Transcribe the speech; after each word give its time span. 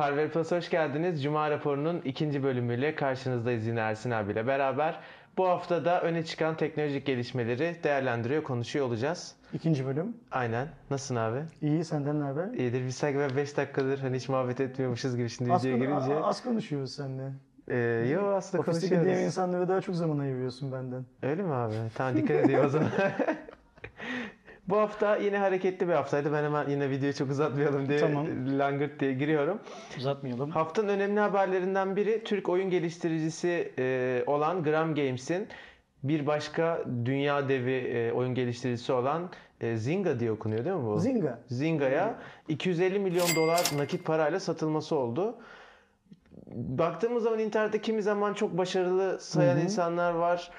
Harvard 0.00 0.30
Plus 0.30 0.50
hoş 0.50 0.70
geldiniz. 0.70 1.22
Cuma 1.22 1.50
raporunun 1.50 2.00
ikinci 2.04 2.42
bölümüyle 2.42 2.94
karşınızdayız 2.94 3.66
yine 3.66 3.80
Ersin 3.80 4.10
abiyle 4.10 4.46
beraber. 4.46 5.00
Bu 5.36 5.48
hafta 5.48 5.84
da 5.84 6.02
öne 6.02 6.24
çıkan 6.24 6.56
teknolojik 6.56 7.06
gelişmeleri 7.06 7.76
değerlendiriyor, 7.84 8.42
konuşuyor 8.42 8.86
olacağız. 8.86 9.34
İkinci 9.52 9.86
bölüm. 9.86 10.16
Aynen. 10.30 10.68
Nasılsın 10.90 11.16
abi? 11.16 11.38
İyi, 11.62 11.84
senden 11.84 12.20
ne 12.20 12.24
haber? 12.24 12.48
İyidir. 12.54 12.86
Biz 12.86 12.96
sanki 12.96 13.36
5 13.36 13.56
dakikadır 13.56 13.98
hani 13.98 14.16
hiç 14.16 14.28
muhabbet 14.28 14.60
etmiyormuşuz 14.60 15.16
gibi 15.16 15.28
şimdi 15.28 15.50
videoya 15.50 15.76
girince. 15.76 16.14
az 16.14 16.42
konuşuyoruz 16.42 16.92
seninle. 16.94 17.32
Ee, 17.68 18.08
yo 18.12 18.26
aslında 18.26 18.64
diğer 18.64 18.74
konuşuyoruz. 18.74 19.22
insanlara 19.22 19.68
daha 19.68 19.80
çok 19.80 19.94
zaman 19.94 20.18
ayırıyorsun 20.18 20.72
benden. 20.72 21.04
Öyle 21.22 21.42
mi 21.42 21.54
abi? 21.54 21.74
Tamam 21.94 22.16
dikkat 22.16 22.36
edeyim 22.36 22.64
o 22.64 22.68
zaman. 22.68 22.90
Bu 24.68 24.76
hafta 24.76 25.16
yine 25.16 25.38
hareketli 25.38 25.88
bir 25.88 25.92
haftaydı. 25.92 26.32
Ben 26.32 26.44
hemen 26.44 26.68
yine 26.68 26.90
videoyu 26.90 27.14
çok 27.14 27.30
uzatmayalım 27.30 27.88
diye 27.88 27.98
Tamam. 27.98 28.26
langırt 28.58 29.00
diye 29.00 29.12
giriyorum. 29.12 29.60
Uzatmayalım. 29.98 30.50
Haftanın 30.50 30.88
önemli 30.88 31.20
haberlerinden 31.20 31.96
biri 31.96 32.24
Türk 32.24 32.48
oyun 32.48 32.70
geliştiricisi 32.70 33.72
e, 33.78 34.24
olan 34.26 34.62
Gram 34.62 34.94
Games'in 34.94 35.48
bir 36.02 36.26
başka 36.26 36.84
dünya 37.04 37.48
devi 37.48 37.72
e, 37.72 38.12
oyun 38.12 38.34
geliştiricisi 38.34 38.92
olan 38.92 39.30
e, 39.60 39.76
Zynga 39.76 40.20
diye 40.20 40.32
okunuyor 40.32 40.64
değil 40.64 40.76
mi 40.76 40.84
bu? 40.86 40.98
Zynga. 40.98 41.38
Zynga'ya 41.48 42.18
250 42.48 42.98
milyon 42.98 43.28
dolar 43.36 43.70
nakit 43.76 44.04
parayla 44.04 44.40
satılması 44.40 44.96
oldu. 44.96 45.36
Baktığımız 46.54 47.22
zaman 47.22 47.38
internette 47.38 47.80
kimi 47.80 48.02
zaman 48.02 48.34
çok 48.34 48.58
başarılı 48.58 49.20
sayan 49.20 49.56
Hı 49.56 49.60
hı. 49.60 49.64
insanlar 49.64 50.12
var. 50.12 50.50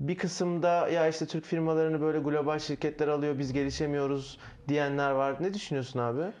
Bir 0.00 0.18
kısımda 0.18 0.88
ya 0.88 1.08
işte 1.08 1.26
Türk 1.26 1.44
firmalarını 1.44 2.00
böyle 2.00 2.18
global 2.18 2.58
şirketler 2.58 3.08
alıyor 3.08 3.38
biz 3.38 3.52
gelişemiyoruz 3.52 4.38
diyenler 4.68 5.10
var. 5.10 5.36
Ne 5.40 5.54
düşünüyorsun 5.54 5.98
abi? 5.98 6.32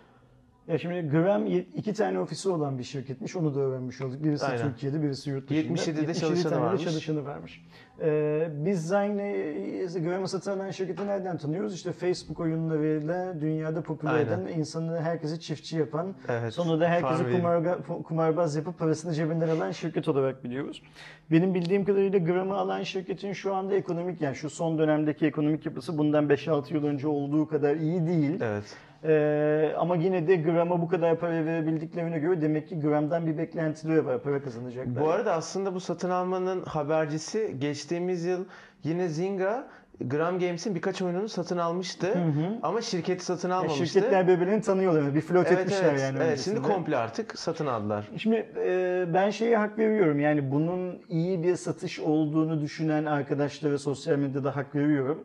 Ya 0.68 0.78
şimdi 0.78 1.08
Gram 1.10 1.46
ye- 1.46 1.66
iki 1.74 1.92
tane 1.94 2.18
ofisi 2.20 2.48
olan 2.48 2.78
bir 2.78 2.84
şirketmiş. 2.84 3.36
Onu 3.36 3.54
da 3.54 3.60
öğrenmiş 3.60 4.00
olduk. 4.00 4.24
Birisi 4.24 4.46
Aynen. 4.46 4.62
Türkiye'de, 4.70 5.02
birisi 5.02 5.30
yurt 5.30 5.50
dışında. 5.50 5.74
77'de 5.74 6.14
çalışanı 6.14 6.50
tane 6.52 6.64
varmış. 6.64 6.84
çalışanı 6.84 7.24
varmış. 7.24 7.64
Ee, 8.02 8.48
biz 8.52 8.86
Zynga'yı 8.88 9.88
Gram'ı 10.04 10.28
satın 10.28 10.58
alan 10.58 10.70
şirketi 10.70 11.06
nereden 11.06 11.38
tanıyoruz? 11.38 11.74
İşte 11.74 11.92
Facebook 11.92 12.40
oyunlarıyla 12.40 13.40
dünyada 13.40 13.82
popüler 13.82 14.14
Aynen. 14.14 14.26
eden, 14.26 14.46
insanı 14.58 15.00
herkesi 15.00 15.40
çiftçi 15.40 15.76
yapan, 15.78 16.14
Evet. 16.28 16.54
Sonra 16.54 16.80
da 16.80 16.88
herkesi 16.88 17.36
kumarga, 17.36 17.78
kumarbaz 18.04 18.56
yapıp 18.56 18.78
parasını 18.78 19.14
cebinden 19.14 19.48
alan 19.48 19.70
şirket 19.70 20.08
olarak 20.08 20.44
biliyoruz. 20.44 20.82
Benim 21.30 21.54
bildiğim 21.54 21.84
kadarıyla 21.84 22.18
Gram'ı 22.18 22.54
alan 22.56 22.82
şirketin 22.82 23.32
şu 23.32 23.54
anda 23.54 23.74
ekonomik 23.74 24.20
yani 24.20 24.36
şu 24.36 24.50
son 24.50 24.78
dönemdeki 24.78 25.26
ekonomik 25.26 25.66
yapısı 25.66 25.98
bundan 25.98 26.28
5-6 26.28 26.74
yıl 26.74 26.84
önce 26.84 27.08
olduğu 27.08 27.48
kadar 27.48 27.76
iyi 27.76 28.06
değil. 28.06 28.40
Evet. 28.40 28.76
Ee, 29.04 29.72
ama 29.78 29.96
yine 29.96 30.28
de 30.28 30.36
Gram'a 30.36 30.82
bu 30.82 30.88
kadar 30.88 31.18
para 31.18 31.44
verebildiklerine 31.44 32.18
göre 32.18 32.40
demek 32.42 32.68
ki 32.68 32.80
Gram'dan 32.80 33.26
bir 33.26 33.38
beklentileri 33.38 34.06
var. 34.06 34.22
Para 34.22 34.42
kazanacaklar. 34.42 35.04
Bu 35.04 35.10
arada 35.10 35.32
aslında 35.32 35.74
bu 35.74 35.80
satın 35.80 36.10
almanın 36.10 36.62
habercisi 36.62 37.56
geçtiğimiz 37.58 38.24
yıl 38.24 38.44
yine 38.84 39.08
Zynga 39.08 39.68
Gram 40.00 40.38
Games'in 40.38 40.74
birkaç 40.74 41.02
oyununu 41.02 41.28
satın 41.28 41.58
almıştı. 41.58 42.06
hı. 42.06 42.58
Ama 42.62 42.80
şirketi 42.82 43.24
satın 43.24 43.48
Ya 43.50 43.54
almamıştı. 43.56 43.86
şirketler 43.86 44.28
birbirlerini 44.28 44.62
tanıyorlar. 44.62 45.14
Bir 45.14 45.20
flört 45.20 45.48
evet, 45.48 45.58
etmişler 45.58 45.88
evet. 45.90 46.00
yani 46.00 46.18
Evet, 46.22 46.40
şimdi 46.44 46.62
komple 46.62 46.96
artık 46.96 47.38
satın 47.38 47.66
aldılar. 47.66 48.08
Şimdi 48.16 48.46
e, 48.56 49.04
ben 49.14 49.30
şeye 49.30 49.56
hak 49.56 49.78
veriyorum 49.78 50.20
yani 50.20 50.50
bunun 50.52 50.98
iyi 51.08 51.42
bir 51.42 51.56
satış 51.56 52.00
olduğunu 52.00 52.60
düşünen 52.60 53.04
arkadaşlara 53.04 53.78
sosyal 53.78 54.16
medyada 54.16 54.56
hak 54.56 54.74
veriyorum. 54.74 55.24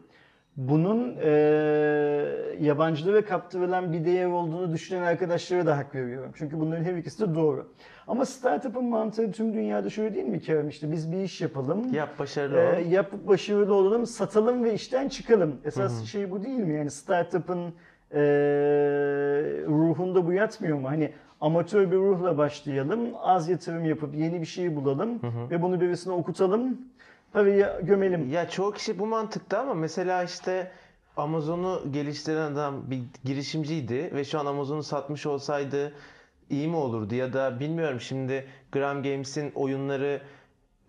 Bunun 0.57 1.15
e, 1.23 1.29
yabancılara 2.59 3.25
kaptırılan 3.25 3.93
bir 3.93 4.05
değer 4.05 4.25
olduğunu 4.25 4.73
düşünen 4.73 5.01
arkadaşlara 5.03 5.65
da 5.65 5.77
hak 5.77 5.95
veriyorum. 5.95 6.31
Çünkü 6.35 6.59
bunların 6.59 6.83
her 6.83 6.93
ikisi 6.95 7.29
de 7.29 7.35
doğru. 7.35 7.67
Ama 8.07 8.25
startup'ın 8.25 8.85
mantığı 8.85 9.31
tüm 9.31 9.53
dünyada 9.53 9.89
şöyle 9.89 10.15
değil 10.15 10.25
mi 10.25 10.39
Kerem? 10.41 10.69
İşte 10.69 10.91
biz 10.91 11.11
bir 11.11 11.17
iş 11.17 11.41
yapalım. 11.41 11.93
Yap 11.93 12.09
başarılı 12.19 12.58
Ee, 12.58 12.86
ol. 12.87 12.92
yapıp 12.92 13.27
başarılı 13.27 13.73
olalım, 13.73 14.05
satalım 14.05 14.63
ve 14.63 14.73
işten 14.73 15.09
çıkalım. 15.09 15.55
Esas 15.65 16.03
şey 16.05 16.31
bu 16.31 16.43
değil 16.43 16.59
mi? 16.59 16.75
Yani 16.75 16.92
startup'ın 16.92 17.73
e, 18.11 18.21
ruhunda 19.67 20.25
bu 20.27 20.33
yatmıyor 20.33 20.77
mu? 20.80 20.89
Hani 20.89 21.11
amatör 21.42 21.92
bir 21.92 21.97
ruhla 21.97 22.37
başlayalım, 22.37 22.99
az 23.23 23.49
yatırım 23.49 23.86
yapıp 23.86 24.15
yeni 24.15 24.42
bir 24.42 24.45
şey 24.45 24.75
bulalım 24.75 25.19
ve 25.52 25.61
bunu 25.61 25.81
birisine 25.81 26.13
okutalım, 26.13 26.81
parayı 27.33 27.67
gömelim. 27.82 28.30
Ya 28.30 28.49
çoğu 28.49 28.71
kişi 28.71 28.99
bu 28.99 29.05
mantıkta 29.05 29.60
ama 29.60 29.73
mesela 29.73 30.23
işte 30.23 30.71
Amazon'u 31.17 31.92
geliştiren 31.92 32.52
adam 32.52 32.92
bir 32.92 32.99
girişimciydi 33.23 34.11
ve 34.16 34.23
şu 34.26 34.39
an 34.39 34.45
Amazon'u 34.45 34.83
satmış 34.83 35.26
olsaydı 35.26 35.93
iyi 36.49 36.67
mi 36.67 36.76
olurdu 36.76 37.16
ya 37.16 37.33
da 37.33 37.60
bilmiyorum 37.60 38.02
şimdi 38.02 38.48
Gram 38.72 39.04
Games'in 39.04 39.52
oyunları 39.55 40.22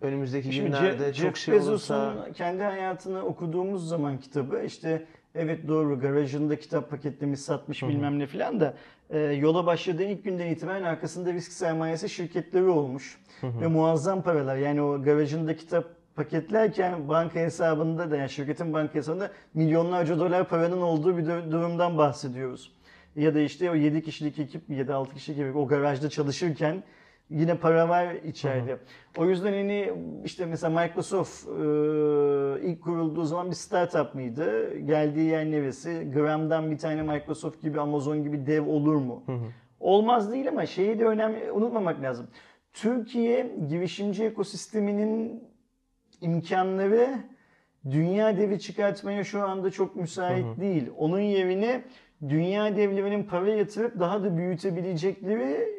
önümüzdeki 0.01 0.53
Şimdi 0.53 0.67
günlerde 0.67 1.03
Je- 1.03 1.13
çok 1.13 1.15
Jeff 1.15 1.37
şey 1.37 1.55
Bezos'un 1.55 1.95
olursa 1.95 2.31
kendi 2.33 2.63
hayatını 2.63 3.21
okuduğumuz 3.25 3.89
zaman 3.89 4.17
kitabı 4.17 4.63
işte 4.65 5.05
evet 5.35 5.67
doğru 5.67 5.99
garajında 5.99 6.59
kitap 6.59 6.89
paketlemiş 6.89 7.39
satmış 7.39 7.83
bilmem 7.83 8.19
ne 8.19 8.27
filan 8.27 8.59
da 8.59 8.73
e, 9.09 9.19
yola 9.19 9.65
başladığı 9.65 10.03
ilk 10.03 10.23
günden 10.23 10.47
itibaren 10.47 10.83
arkasında 10.83 11.33
risk 11.33 11.51
sermayesi 11.51 12.09
şirketleri 12.09 12.65
olmuş. 12.67 13.19
Ve 13.43 13.67
muazzam 13.67 14.21
paralar 14.21 14.55
yani 14.55 14.81
o 14.81 15.03
garajında 15.03 15.55
kitap 15.55 15.85
paketlerken 16.15 17.09
banka 17.09 17.39
hesabında 17.39 18.11
da 18.11 18.17
yani 18.17 18.29
şirketin 18.29 18.73
banka 18.73 18.93
hesabında 18.95 19.31
milyonlarca 19.53 20.19
dolar 20.19 20.47
paranın 20.47 20.81
olduğu 20.81 21.17
bir 21.17 21.25
dur- 21.25 21.51
durumdan 21.51 21.97
bahsediyoruz. 21.97 22.71
Ya 23.15 23.35
da 23.35 23.39
işte 23.39 23.71
o 23.71 23.75
7 23.75 24.03
kişilik 24.03 24.39
ekip 24.39 24.69
ya 24.69 24.87
da 24.87 24.95
6 24.95 25.13
kişilik 25.13 25.39
ekip 25.39 25.55
o 25.55 25.67
garajda 25.67 26.09
çalışırken 26.09 26.83
yine 27.29 27.57
para 27.57 27.89
var 27.89 28.13
içeride. 28.13 28.77
O 29.17 29.25
yüzden 29.25 29.53
hani 29.53 29.93
işte 30.25 30.45
mesela 30.45 30.81
Microsoft 30.81 31.47
e, 31.47 31.51
ilk 32.67 32.81
kurulduğu 32.83 33.23
zaman 33.23 33.49
bir 33.49 33.55
startup 33.55 34.15
mıydı? 34.15 34.77
Geldiği 34.79 35.29
yer 35.29 35.45
neresi? 35.51 36.11
Gram'dan 36.13 36.71
bir 36.71 36.77
tane 36.77 37.01
Microsoft 37.01 37.61
gibi 37.61 37.81
Amazon 37.81 38.23
gibi 38.23 38.45
dev 38.47 38.67
olur 38.67 38.95
mu? 38.95 39.23
Olmaz 39.79 40.31
değil 40.31 40.47
ama 40.49 40.65
şeyi 40.65 40.99
de 40.99 41.05
önemli 41.05 41.51
unutmamak 41.51 42.01
lazım. 42.01 42.27
Türkiye 42.73 43.55
girişimci 43.69 44.23
ekosisteminin 44.23 45.43
imkanları 46.25 47.09
dünya 47.91 48.37
devi 48.37 48.59
çıkartmaya 48.59 49.23
şu 49.23 49.43
anda 49.43 49.71
çok 49.71 49.95
müsait 49.95 50.45
değil. 50.59 50.89
Onun 50.97 51.19
yerine 51.19 51.83
dünya 52.29 52.77
devlerinin 52.77 53.23
para 53.23 53.49
yatırıp 53.49 53.99
daha 53.99 54.23
da 54.23 54.37
büyütebilecekleri 54.37 55.75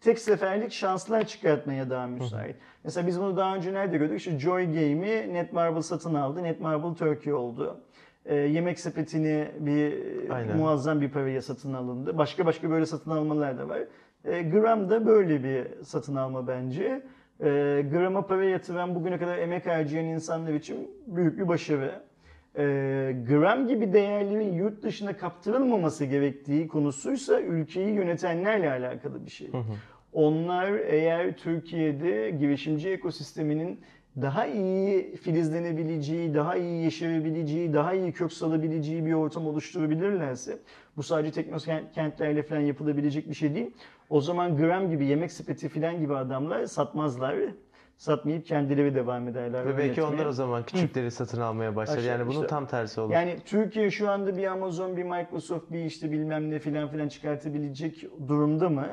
tek 0.00 0.18
seferlik 0.18 0.72
şanslar 0.72 1.26
çıkartmaya 1.26 1.90
daha 1.90 2.06
müsait. 2.06 2.56
Mesela 2.84 3.06
biz 3.06 3.20
bunu 3.20 3.36
daha 3.36 3.56
önce 3.56 3.74
nerede 3.74 3.98
gördük? 3.98 4.18
İşte 4.18 4.38
Joy 4.38 4.64
Game'i 4.64 5.34
Netmarble 5.34 5.82
satın 5.82 6.14
aldı. 6.14 6.42
Netmarble 6.42 6.94
Turkey 6.94 7.32
oldu. 7.32 7.80
Ee, 8.24 8.34
yemek 8.34 8.80
sepetini 8.80 9.48
bir 9.58 9.94
Aynen. 10.30 10.56
muazzam 10.56 11.00
bir 11.00 11.10
paraya 11.10 11.42
satın 11.42 11.74
alındı. 11.74 12.18
Başka 12.18 12.46
başka 12.46 12.70
böyle 12.70 12.86
satın 12.86 13.10
almalar 13.10 13.58
da 13.58 13.68
var. 13.68 13.80
Ee, 14.24 14.42
Gram 14.42 14.90
da 14.90 15.06
böyle 15.06 15.44
bir 15.44 15.84
satın 15.84 16.16
alma 16.16 16.48
bence. 16.48 17.02
Ee, 17.40 17.84
Gram'a 17.92 18.26
para 18.26 18.44
yatıran 18.44 18.94
bugüne 18.94 19.18
kadar 19.18 19.38
emek 19.38 19.66
harcayan 19.66 20.04
insanlar 20.04 20.52
için 20.52 20.90
büyük 21.06 21.38
bir 21.38 21.48
başarı. 21.48 22.02
Ee, 22.58 23.16
gram 23.28 23.68
gibi 23.68 23.92
değerlerin 23.92 24.52
yurt 24.52 24.82
dışına 24.82 25.16
kaptırılmaması 25.16 26.04
gerektiği 26.04 26.68
konusuysa 26.68 27.40
ülkeyi 27.40 27.94
yönetenlerle 27.94 28.70
alakalı 28.70 29.26
bir 29.26 29.30
şey. 29.30 29.50
Onlar 30.12 30.72
eğer 30.72 31.36
Türkiye'de 31.36 32.30
girişimci 32.30 32.90
ekosisteminin 32.90 33.80
daha 34.22 34.46
iyi 34.46 35.16
filizlenebileceği, 35.16 36.34
daha 36.34 36.56
iyi 36.56 36.84
yeşerebileceği, 36.84 37.72
daha 37.72 37.94
iyi 37.94 38.12
kök 38.12 38.32
salabileceği 38.32 39.06
bir 39.06 39.12
ortam 39.12 39.46
oluşturabilirlerse, 39.46 40.58
bu 40.96 41.02
sadece 41.02 41.32
teknokentlerle 41.32 42.42
falan 42.42 42.60
yapılabilecek 42.60 43.28
bir 43.28 43.34
şey 43.34 43.54
değil. 43.54 43.70
O 44.08 44.20
zaman 44.20 44.56
gram 44.56 44.90
gibi, 44.90 45.06
yemek 45.06 45.32
sepeti 45.32 45.68
falan 45.68 45.98
gibi 45.98 46.16
adamlar 46.16 46.66
satmazlar. 46.66 47.36
Satmayıp 47.96 48.46
kendileri 48.46 48.94
devam 48.94 49.28
ederler. 49.28 49.66
ve 49.66 49.78
belki 49.78 50.02
onlar 50.02 50.26
o 50.26 50.32
zaman 50.32 50.62
küçükleri 50.62 51.10
satın 51.10 51.40
almaya 51.40 51.76
başlar. 51.76 51.96
Aşağı- 51.96 52.06
Yani 52.10 52.22
bunun 52.26 52.34
işte- 52.34 52.46
tam 52.46 52.66
tersi 52.66 53.00
olur. 53.00 53.12
Yani 53.12 53.36
Türkiye 53.44 53.90
şu 53.90 54.10
anda 54.10 54.36
bir 54.36 54.44
Amazon, 54.46 54.96
bir 54.96 55.02
Microsoft, 55.04 55.70
bir 55.72 55.84
işte 55.84 56.10
bilmem 56.12 56.50
ne 56.50 56.58
filan 56.58 56.88
filan 56.88 57.08
çıkartabilecek 57.08 58.04
durumda 58.28 58.68
mı? 58.68 58.86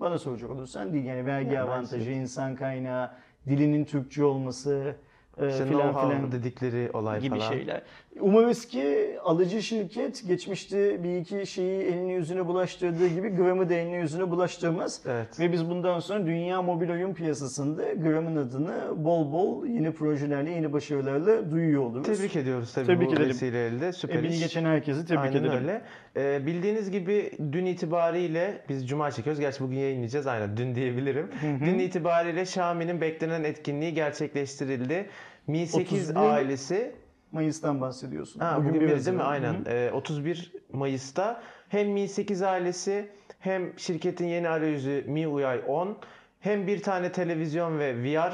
Bana 0.00 0.18
soracak 0.18 0.50
olursan 0.50 0.92
değil. 0.92 1.04
Yani 1.04 1.26
vergi 1.26 1.54
Yani 1.54 1.60
avantajı, 1.70 2.10
insan 2.10 2.54
kaynağı, 2.56 3.10
dilinin 3.48 3.84
Türkçe 3.84 4.24
olması 4.24 4.94
e, 5.38 5.48
işte 5.48 5.66
filan 5.66 5.92
filan 5.92 6.32
dedikleri 6.32 6.90
olay 6.92 7.20
gibi 7.20 7.38
falan. 7.38 7.50
şeyler. 7.52 7.82
Umarız 8.20 8.66
ki 8.66 9.16
alıcı 9.24 9.62
şirket 9.62 10.26
geçmişte 10.26 11.02
bir 11.04 11.16
iki 11.18 11.46
şeyi 11.46 11.82
eline 11.82 12.12
yüzüne 12.12 12.46
bulaştırdığı 12.46 13.06
gibi 13.06 13.28
Gram'ı 13.28 13.68
da 13.70 13.74
eline 13.74 13.96
yüzüne 13.96 14.30
bulaştırmaz. 14.30 15.00
Evet. 15.06 15.40
Ve 15.40 15.52
biz 15.52 15.70
bundan 15.70 16.00
sonra 16.00 16.26
dünya 16.26 16.62
mobil 16.62 16.90
oyun 16.90 17.14
piyasasında 17.14 17.92
Gram'ın 17.92 18.36
adını 18.36 19.04
bol 19.04 19.32
bol 19.32 19.66
yeni 19.66 19.92
projelerle, 19.92 20.50
yeni 20.50 20.72
başarılarla 20.72 21.50
duyuyor 21.50 21.82
oluruz. 21.82 22.06
Tebrik 22.06 22.36
ediyoruz 22.36 22.72
tabii 22.74 22.86
Tebrik 22.86 23.08
bu 23.08 23.12
ederim. 23.12 23.28
vesileyle 23.28 23.80
de. 23.80 23.92
Süper 23.92 24.14
Emeği 24.18 24.32
iş. 24.32 24.40
geçen 24.40 24.64
herkesi 24.64 25.06
tebrik 25.06 25.20
Aynen 25.20 25.36
ederim. 25.44 25.52
öyle. 25.52 25.82
Ee, 26.16 26.46
bildiğiniz 26.46 26.90
gibi 26.90 27.30
dün 27.52 27.66
itibariyle 27.66 28.62
biz 28.68 28.88
cuma 28.88 29.10
çekiyoruz. 29.10 29.40
Gerçi 29.40 29.60
bugün 29.64 29.76
yayınlayacağız. 29.76 30.26
Aynen 30.26 30.56
dün 30.56 30.74
diyebilirim. 30.74 31.28
Dün 31.64 31.78
itibariyle 31.78 32.42
Xiaomi'nin 32.42 33.00
beklenen 33.00 33.44
etkinliği 33.44 33.94
gerçekleştirildi. 33.94 35.06
Mi 35.46 35.66
8 35.66 36.10
31 36.10 36.16
ailesi 36.16 36.92
Mayıs'tan 37.32 37.80
bahsediyorsun. 37.80 38.40
Ha, 38.40 38.56
bugün, 38.58 38.74
bir 38.74 38.80
biraz 38.80 39.06
değil 39.06 39.16
mi? 39.16 39.22
Aynen. 39.22 39.54
Hı 39.54 39.58
hı. 39.58 39.74
Ee, 39.74 39.92
31 39.92 40.52
Mayıs'ta 40.72 41.42
hem 41.68 41.88
Mi 41.88 42.08
8 42.08 42.42
ailesi 42.42 43.08
hem 43.38 43.78
şirketin 43.78 44.26
yeni 44.26 44.48
arayüzü 44.48 45.04
MIUI 45.06 45.60
10 45.68 45.96
hem 46.40 46.66
bir 46.66 46.82
tane 46.82 47.12
televizyon 47.12 47.78
ve 47.78 47.94
VR 48.04 48.32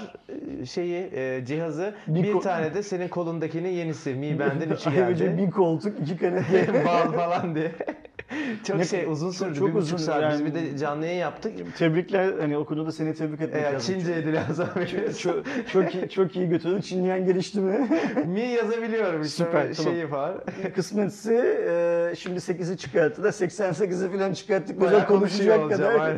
e, 0.61 0.67
şeyi 0.67 1.11
e, 1.13 1.43
cihazı 1.47 1.95
Bir 2.07 2.23
bir, 2.23 2.41
tane 2.41 2.75
de 2.75 2.83
senin 2.83 3.09
kolundakinin 3.09 3.69
yenisi 3.69 4.15
Mi 4.15 4.39
Band'in 4.39 4.71
3'ü 4.71 4.91
Ayrıca 5.05 5.27
geldi. 5.27 5.43
bir 5.47 5.51
koltuk, 5.51 6.01
iki 6.01 6.17
kanepe. 6.17 6.85
Bal 6.85 7.13
falan 7.13 7.55
diye. 7.55 7.73
çok 8.67 8.77
Ne- 8.77 8.85
şey 8.85 9.05
uzun 9.05 9.31
sürdü. 9.31 9.59
çok 9.59 9.69
bir 9.69 9.75
uzun 9.75 9.97
saat. 9.97 10.33
Biz 10.33 10.41
yani. 10.41 10.51
bir 10.51 10.55
de 10.55 10.79
canlı 10.79 11.07
yayın 11.07 11.19
yaptık. 11.19 11.53
Tebrikler. 11.79 12.39
Hani 12.41 12.57
o 12.57 12.65
konuda 12.65 12.93
seni 12.93 13.15
tebrik 13.15 13.41
etmek 13.41 13.63
Eğer 13.63 13.73
lazım. 13.75 13.95
Çinceydi 13.95 14.35
lazım. 14.35 14.69
Çok, 14.93 15.19
çok, 15.19 15.45
çok 15.73 15.95
iyi, 15.95 16.09
çok 16.09 16.37
iyi 16.37 16.49
götürdün. 16.49 16.81
Çinleyen 16.81 17.27
gelişti 17.27 17.61
mi? 17.61 17.89
Mi 18.27 18.41
yazabiliyorum 18.41 19.23
işte 19.23 19.45
Süper, 19.45 19.63
Süper, 19.63 19.75
tamam. 19.77 19.93
şeyi 19.93 20.11
var. 20.11 20.35
Kısmetse 20.75 21.35
e, 22.13 22.17
şimdi 22.17 22.39
8'i 22.39 22.77
çıkarttı 22.77 23.23
da 23.23 23.29
88'i 23.29 24.13
falan 24.19 24.33
çıkarttık. 24.33 24.81
Bayağı 24.81 25.07
konuşacak 25.07 25.71
kadar 25.71 26.13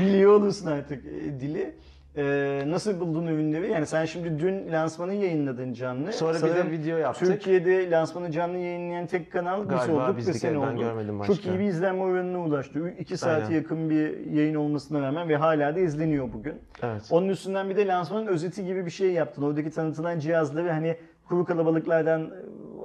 biliyor 0.00 0.32
olursun 0.32 0.66
artık 0.66 1.04
e, 1.06 1.40
dili. 1.40 1.74
E, 2.16 2.62
nasıl 2.66 3.00
buldun 3.00 3.26
ürünleri? 3.26 3.70
Yani 3.70 3.86
sen 3.86 4.04
şimdi 4.04 4.38
dün 4.38 4.72
lansmanı 4.72 5.14
yayınladın 5.14 5.72
canlı. 5.72 6.12
Sonra 6.12 6.34
bir 6.34 6.54
de 6.54 6.70
video 6.70 6.96
yaptık. 6.98 7.28
Türkiye'de 7.28 7.90
lansmanı 7.90 8.30
canlı 8.30 8.56
yayınlayan 8.58 9.06
tek 9.06 9.32
kanal 9.32 9.60
biz 9.62 9.68
Galiba 9.68 10.04
olduk 10.08 10.16
ve 10.16 10.22
sen 10.32 10.54
oldun. 10.54 10.78
görmedim 10.78 11.18
başka. 11.18 11.34
Çok 11.34 11.46
iyi 11.46 11.58
bir 11.58 11.64
izlenme 11.64 12.02
oranına 12.02 12.38
ulaştı. 12.44 12.94
2 12.98 13.16
saate 13.16 13.44
Aynen. 13.44 13.56
yakın 13.56 13.90
bir 13.90 14.26
yayın 14.26 14.54
olmasına 14.54 15.02
rağmen 15.02 15.28
ve 15.28 15.36
hala 15.36 15.76
da 15.76 15.80
izleniyor 15.80 16.32
bugün. 16.32 16.54
Evet. 16.82 17.02
Onun 17.10 17.28
üstünden 17.28 17.70
bir 17.70 17.76
de 17.76 17.86
lansmanın 17.86 18.26
özeti 18.26 18.64
gibi 18.64 18.86
bir 18.86 18.90
şey 18.90 19.12
yaptın. 19.12 19.42
Oradaki 19.42 19.70
tanıtılan 19.70 20.18
cihazları 20.18 20.70
hani 20.70 20.96
kuru 21.28 21.44
kalabalıklardan 21.44 22.30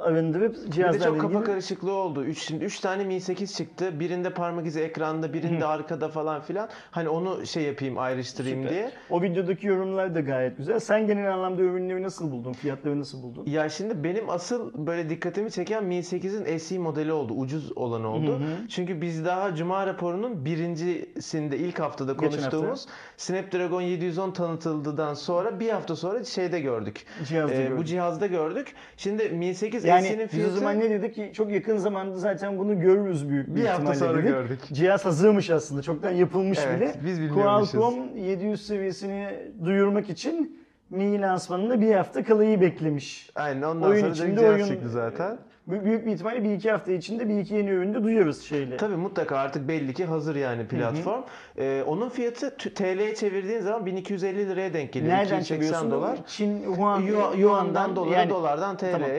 arındırıp 0.01 0.55
Bir 0.77 0.94
de 0.94 0.99
çok 0.99 1.21
kafa 1.21 1.44
karışıklığı 1.44 1.94
oldu. 1.94 2.23
3 2.23 2.39
şimdi 2.39 2.65
3 2.65 2.79
tane 2.79 3.03
Mi 3.03 3.21
8 3.21 3.55
çıktı. 3.57 3.99
Birinde 3.99 4.29
parmak 4.29 4.65
izi 4.65 4.81
ekranda, 4.81 5.33
birinde 5.33 5.65
arkada 5.65 6.09
falan 6.09 6.41
filan. 6.41 6.69
Hani 6.91 7.09
onu 7.09 7.45
şey 7.45 7.63
yapayım, 7.63 7.97
ayrıştırayım 7.97 8.61
Süper. 8.61 8.73
diye. 8.75 8.91
O 9.09 9.21
videodaki 9.21 9.67
yorumlar 9.67 10.15
da 10.15 10.19
gayet 10.19 10.57
güzel. 10.57 10.79
Sen 10.79 11.07
genel 11.07 11.33
anlamda 11.33 11.61
ürünleri 11.61 12.03
nasıl 12.03 12.31
buldun? 12.31 12.53
Fiyatları 12.53 12.99
nasıl 12.99 13.23
buldun? 13.23 13.44
Ya 13.47 13.69
şimdi 13.69 14.03
benim 14.03 14.29
asıl 14.29 14.88
böyle 14.88 15.09
dikkatimi 15.09 15.51
çeken 15.51 15.83
Mi 15.83 15.95
8'in 15.95 16.57
SE 16.57 16.77
modeli 16.79 17.11
oldu. 17.11 17.33
Ucuz 17.33 17.77
olanı 17.77 18.07
oldu. 18.13 18.31
Hı 18.31 18.35
hı. 18.35 18.67
Çünkü 18.69 19.01
biz 19.01 19.25
daha 19.25 19.55
Cuma 19.55 19.88
raporunun 19.88 20.45
birincisinde 20.45 21.57
ilk 21.57 21.79
haftada 21.79 22.17
konuştuğumuz 22.17 22.85
Snapdragon 23.17 23.81
710 23.81 24.31
tanıtıldıdan 24.31 25.13
sonra 25.13 25.59
bir 25.59 25.69
hafta 25.69 25.95
sonra 25.95 26.23
şeyde 26.23 26.59
gördük. 26.59 27.05
Cihazda 27.27 27.53
Ee, 27.55 27.63
gördük. 27.63 27.77
bu 27.77 27.85
cihazda 27.85 28.27
gördük. 28.27 28.73
Şimdi 28.97 29.29
Mi 29.29 29.55
8 29.55 29.85
Yani 29.88 30.07
SE'nin 30.07 30.30
biz 30.34 30.45
o 30.45 30.50
zaman 30.50 30.80
ne 30.80 30.89
dedik 30.89 31.16
ki 31.16 31.31
çok 31.34 31.51
yakın 31.51 31.78
zamanda 31.78 32.18
zaten 32.18 32.57
bunu 32.57 32.80
görürüz 32.80 33.30
büyük 33.30 33.48
bir, 33.48 33.56
Bir 33.62 33.66
hafta 33.66 33.94
sonra 33.94 34.13
dedik. 34.13 34.28
gördük. 34.30 34.60
Cihaz 34.74 35.06
hazırmış 35.06 35.50
aslında. 35.50 35.81
Çoktan 35.81 36.12
yapılmış 36.12 36.60
Evet, 36.68 36.80
bile. 36.80 37.06
biz 37.06 37.22
bilmiyormuşuz. 37.22 37.72
Qualcomm 37.72 38.18
700 38.18 38.68
seviyesini 38.68 39.28
duyurmak 39.66 40.10
için 40.10 40.68
Mi 40.89 41.22
lansmanında 41.22 41.81
bir 41.81 41.94
hafta 41.95 42.24
kalayı 42.24 42.62
beklemiş. 42.62 43.30
Aynen 43.36 43.62
ondan 43.62 43.89
Oyun 43.89 44.00
sonra 44.01 44.12
içinde 44.13 44.39
cihaz 44.39 44.54
oyun- 44.56 44.68
çıktı 44.68 44.89
zaten. 44.89 45.38
Büyük 45.68 45.86
büyük 45.86 46.06
bir 46.06 46.12
ihtimalle 46.12 46.44
bir 46.44 46.51
iki 46.54 46.72
hafta 46.72 46.92
içinde 46.92 47.30
bir 47.30 47.39
iki 47.39 47.54
yeni 47.56 47.69
ürünü 47.69 48.04
duyuyoruz 48.04 48.42
şeyle. 48.42 48.78
Tabii 48.78 48.95
mutlaka 48.95 49.38
artık 49.38 49.68
belli 49.68 49.94
ki 49.94 50.06
hazır 50.06 50.36
yani 50.36 50.68
platform. 50.68 51.22
Ee, 51.57 51.84
onun 51.88 52.10
fiyatı 52.10 52.57
TL'ye 52.57 53.16
çevirdiğin 53.16 53.60
zaman 53.62 53.86
1250 53.86 54.50
liraya 54.50 54.74
denk 54.74 54.94
geliyor. 54.94 55.13
Nereden 55.13 55.39
280 55.39 55.56
çeviriyorsun? 55.56 55.92
dolar. 55.92 56.18
Çin, 56.28 56.62
Yuan, 56.78 57.01
Yuan- 57.01 57.36
Yuan'dan 57.38 57.95
dolara, 57.95 58.16
yani, 58.19 58.30
dolardan 58.30 58.78
TL'ye. 58.78 58.92
Tamam. 58.92 59.10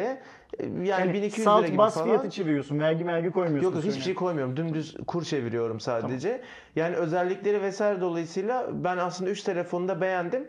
Yani, 0.63 0.89
yani 0.89 1.13
1200 1.13 1.45
salt 1.45 1.61
lira 1.61 1.69
gibi 1.69 1.79
bas 1.79 1.95
falan. 1.95 2.07
fiyatı 2.07 2.31
çeviriyorsun. 2.31 2.81
Vergi 2.81 3.07
vergi 3.07 3.31
koymuyorsun. 3.31 3.65
Yok 3.65 3.75
yok 3.75 3.85
hiçbir 3.85 4.03
şey 4.03 4.15
koymuyorum. 4.15 4.57
Dümdüz 4.57 4.97
kur 5.07 5.25
çeviriyorum 5.25 5.81
sadece. 5.81 6.41
Yani 6.77 6.97
özellikleri 6.97 7.63
vesaire 7.63 8.01
dolayısıyla 8.01 8.67
ben 8.73 8.97
aslında 8.99 9.31
3 9.31 9.43
telefonu 9.43 9.89
da 9.89 10.01
beğendim. 10.01 10.49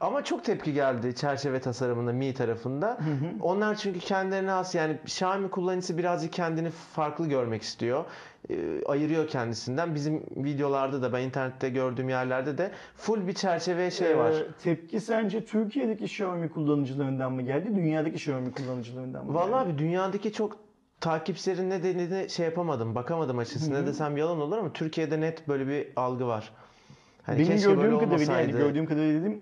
Ama 0.00 0.24
çok 0.24 0.44
tepki 0.44 0.72
geldi 0.72 1.14
çerçeve 1.14 1.60
tasarımında 1.60 2.12
Mi 2.12 2.34
tarafında. 2.34 2.98
Onlar 3.42 3.74
çünkü 3.74 3.98
kendilerine 4.00 4.50
has 4.50 4.74
yani 4.74 4.98
Xiaomi 5.04 5.50
kullanıcısı 5.50 5.98
birazcık 5.98 6.32
kendini 6.32 6.70
farklı 6.70 7.26
görmek 7.28 7.62
istiyor. 7.62 8.04
Ee, 8.50 8.84
ayırıyor 8.86 9.28
kendisinden. 9.28 9.94
Bizim 9.94 10.22
videolarda 10.36 11.02
da 11.02 11.12
ben 11.12 11.22
internette 11.22 11.68
gördüğüm 11.70 12.08
yerlerde 12.08 12.58
de 12.58 12.70
full 12.96 13.26
bir 13.26 13.32
çerçeve 13.32 13.90
şey 13.90 14.18
var. 14.18 14.32
Ee, 14.32 14.44
tepki 14.62 15.00
sence 15.00 15.44
Türkiye'deki 15.44 16.04
Xiaomi 16.04 16.48
kullanıcılarından 16.48 17.32
mı 17.32 17.42
geldi? 17.42 17.76
Dünyadaki 17.76 18.14
Xiaomi 18.16 18.52
kullanıcılarından 18.52 19.26
mı 19.26 19.34
Vallahi 19.34 19.64
geldi? 19.64 19.74
abi 19.74 19.78
dünyadaki 19.78 20.32
çok 20.32 20.56
takipçilerin 21.00 21.70
ne 21.70 21.82
dediğini 21.82 22.30
şey 22.30 22.46
yapamadım, 22.46 22.94
bakamadım 22.94 23.38
açıkçası. 23.38 23.74
Ne 23.74 23.86
desem 23.86 24.16
yalan 24.16 24.40
olur 24.40 24.58
ama 24.58 24.72
Türkiye'de 24.72 25.20
net 25.20 25.48
böyle 25.48 25.66
bir 25.68 25.88
algı 25.96 26.26
var. 26.26 26.52
Hani 27.22 27.38
Benim 27.38 27.52
keşke 27.52 27.68
böyle 27.68 27.80
gördüğüm 27.80 27.98
kadarıyla 27.98 28.40
yani 28.40 28.52
gördüğüm 28.52 28.86
kadarıyla 28.86 29.20
dedim 29.20 29.40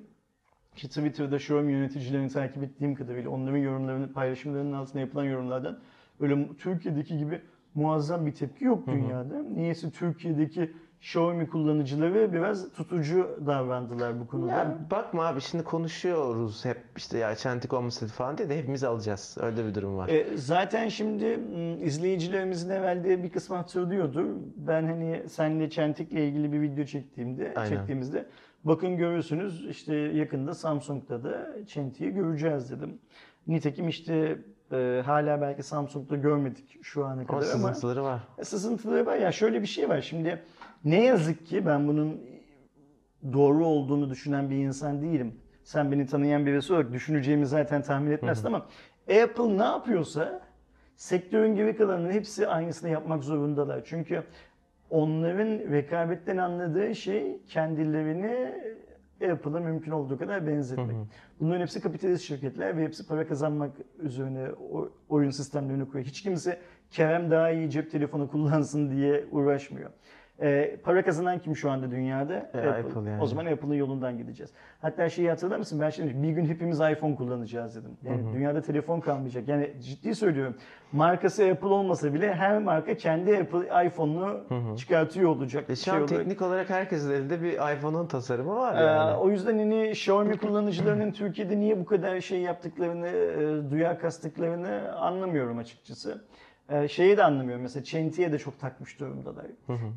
ki 0.76 0.88
Twitter'da 0.88 1.36
Xiaomi 1.36 1.72
yöneticilerini 1.72 2.28
takip 2.28 2.62
ettiğim 2.62 2.94
kadarıyla 2.94 3.30
onların 3.30 3.56
yorumlarını, 3.56 4.12
paylaşımlarının 4.12 4.72
altına 4.72 5.00
yapılan 5.00 5.24
yorumlardan 5.24 5.78
öyle 6.20 6.48
Türkiye'deki 6.58 7.18
gibi 7.18 7.40
muazzam 7.78 8.26
bir 8.26 8.32
tepki 8.34 8.64
yok 8.64 8.86
dünyada. 8.86 9.42
Niyeyse 9.42 9.90
Türkiye'deki 9.90 10.72
Xiaomi 11.00 11.48
kullanıcıları 11.48 12.32
biraz 12.32 12.72
tutucu 12.72 13.40
davrandılar 13.46 14.20
bu 14.20 14.26
konuda. 14.26 14.52
Ya 14.52 14.78
bakma 14.90 15.26
abi 15.26 15.40
şimdi 15.40 15.64
konuşuyoruz 15.64 16.64
hep 16.64 16.78
işte 16.96 17.18
ya 17.18 17.34
çentik 17.34 17.72
olmasın 17.72 18.06
falan 18.06 18.38
diye 18.38 18.48
de 18.48 18.58
hepimiz 18.58 18.84
alacağız. 18.84 19.36
Öyle 19.40 19.66
bir 19.66 19.74
durum 19.74 19.96
var. 19.96 20.08
E, 20.08 20.36
zaten 20.36 20.88
şimdi 20.88 21.36
m, 21.36 21.78
izleyicilerimizin 21.80 22.70
evvelde 22.70 23.22
bir 23.22 23.30
kısmı 23.30 23.56
hatırlıyordur. 23.56 24.24
Ben 24.56 24.84
hani 24.84 25.28
senle 25.28 25.70
Çentik'le 25.70 26.12
ilgili 26.12 26.52
bir 26.52 26.60
video 26.60 26.84
çektiğimde, 26.84 27.52
Aynen. 27.56 27.76
çektiğimizde 27.76 28.26
bakın 28.64 28.96
görürsünüz 28.96 29.66
işte 29.70 29.94
yakında 29.96 30.54
Samsung'da 30.54 31.24
da 31.24 31.48
Çentik'i 31.66 32.10
göreceğiz 32.10 32.70
dedim. 32.70 32.98
Nitekim 33.46 33.88
işte 33.88 34.38
e, 34.72 35.02
hala 35.06 35.40
belki 35.40 35.62
Samsung'da 35.62 36.16
görmedik 36.16 36.78
şu 36.84 37.04
ana 37.04 37.26
kadar 37.26 37.36
ama 37.36 37.74
sızıntıları 37.74 38.04
var. 38.04 38.20
sızıntıları 38.42 39.06
var. 39.06 39.16
Ya 39.16 39.32
şöyle 39.32 39.62
bir 39.62 39.66
şey 39.66 39.88
var 39.88 40.00
şimdi 40.00 40.42
ne 40.84 41.04
yazık 41.04 41.46
ki 41.46 41.66
ben 41.66 41.88
bunun 41.88 42.20
doğru 43.32 43.66
olduğunu 43.66 44.10
düşünen 44.10 44.50
bir 44.50 44.56
insan 44.56 45.02
değilim. 45.02 45.40
Sen 45.64 45.92
beni 45.92 46.06
tanıyan 46.06 46.46
birisi 46.46 46.72
olarak 46.72 46.92
düşüneceğimi 46.92 47.46
zaten 47.46 47.82
tahmin 47.82 48.10
etmezsin 48.10 48.46
ama 48.46 48.66
Apple 49.22 49.58
ne 49.58 49.64
yapıyorsa 49.64 50.40
sektörün 50.96 51.56
geri 51.56 51.76
kalanının 51.76 52.10
hepsi 52.10 52.48
aynısını 52.48 52.90
yapmak 52.90 53.24
zorundalar. 53.24 53.82
Çünkü 53.84 54.22
onların 54.90 55.72
rekabetten 55.72 56.36
anladığı 56.36 56.94
şey 56.94 57.42
kendilerini 57.46 58.54
Apple'a 59.22 59.60
mümkün 59.60 59.90
olduğu 59.90 60.18
kadar 60.18 60.46
benzetmek. 60.46 60.96
Bunların 61.40 61.60
hepsi 61.60 61.80
kapitalist 61.80 62.24
şirketler 62.24 62.76
ve 62.76 62.82
hepsi 62.84 63.06
para 63.06 63.26
kazanmak 63.26 63.70
üzerine 63.98 64.48
oyun 65.08 65.30
sistemlerini 65.30 65.86
kuruyor. 65.86 66.04
Hiç 66.04 66.22
kimse 66.22 66.58
Kerem 66.90 67.30
daha 67.30 67.50
iyi 67.50 67.70
cep 67.70 67.90
telefonu 67.90 68.30
kullansın 68.30 68.90
diye 68.90 69.26
uğraşmıyor. 69.30 69.90
Ee, 70.42 70.76
para 70.84 71.02
kazanan 71.04 71.38
kim 71.38 71.56
şu 71.56 71.70
anda 71.70 71.90
dünyada? 71.90 72.34
E, 72.54 72.58
Apple 72.68 73.10
yani. 73.10 73.22
O 73.22 73.26
zaman 73.26 73.46
Apple'ın 73.46 73.74
yolundan 73.74 74.18
gideceğiz. 74.18 74.50
Hatta 74.80 75.08
şeyi 75.08 75.28
hatırlar 75.28 75.58
mısın? 75.58 75.80
Ben 75.80 75.90
şimdi 75.90 76.22
bir 76.22 76.28
gün 76.28 76.46
hepimiz 76.46 76.80
iPhone 76.80 77.14
kullanacağız 77.16 77.76
dedim. 77.76 77.90
Yani 78.02 78.32
dünyada 78.34 78.62
telefon 78.62 79.00
kalmayacak. 79.00 79.48
Yani 79.48 79.72
ciddi 79.80 80.14
söylüyorum. 80.14 80.56
Markası 80.92 81.44
Apple 81.44 81.66
olmasa 81.68 82.14
bile 82.14 82.34
her 82.34 82.58
marka 82.58 82.96
kendi 82.96 83.36
Apple 83.38 83.86
iPhone'unu 83.86 84.40
çıkartıyor 84.76 85.30
olacak. 85.30 85.70
E 85.70 85.76
şu 85.76 85.82
şey 85.82 85.94
an 85.94 85.98
olarak. 86.02 86.08
teknik 86.18 86.42
olarak 86.42 86.70
herkesin 86.70 87.10
elinde 87.10 87.42
bir 87.42 87.52
iPhone'un 87.52 88.06
tasarımı 88.06 88.56
var 88.56 88.80
Ee, 88.80 88.84
yani. 88.84 89.16
o 89.16 89.30
yüzden 89.30 89.58
hani 89.58 89.88
Xiaomi 89.90 90.36
kullanıcılarının 90.38 91.12
Türkiye'de 91.12 91.58
niye 91.58 91.80
bu 91.80 91.84
kadar 91.84 92.20
şey 92.20 92.40
yaptıklarını, 92.40 93.08
e, 93.08 93.70
duyar 93.70 94.00
kastıklarını 94.00 94.92
anlamıyorum 94.96 95.58
açıkçası. 95.58 96.24
Ee, 96.68 96.88
şeyi 96.88 97.16
de 97.16 97.24
anlamıyorum 97.24 97.62
mesela 97.62 97.84
Çenti'ye 97.84 98.32
de 98.32 98.38
çok 98.38 98.60
takmış 98.60 99.00
durumdalar. 99.00 99.46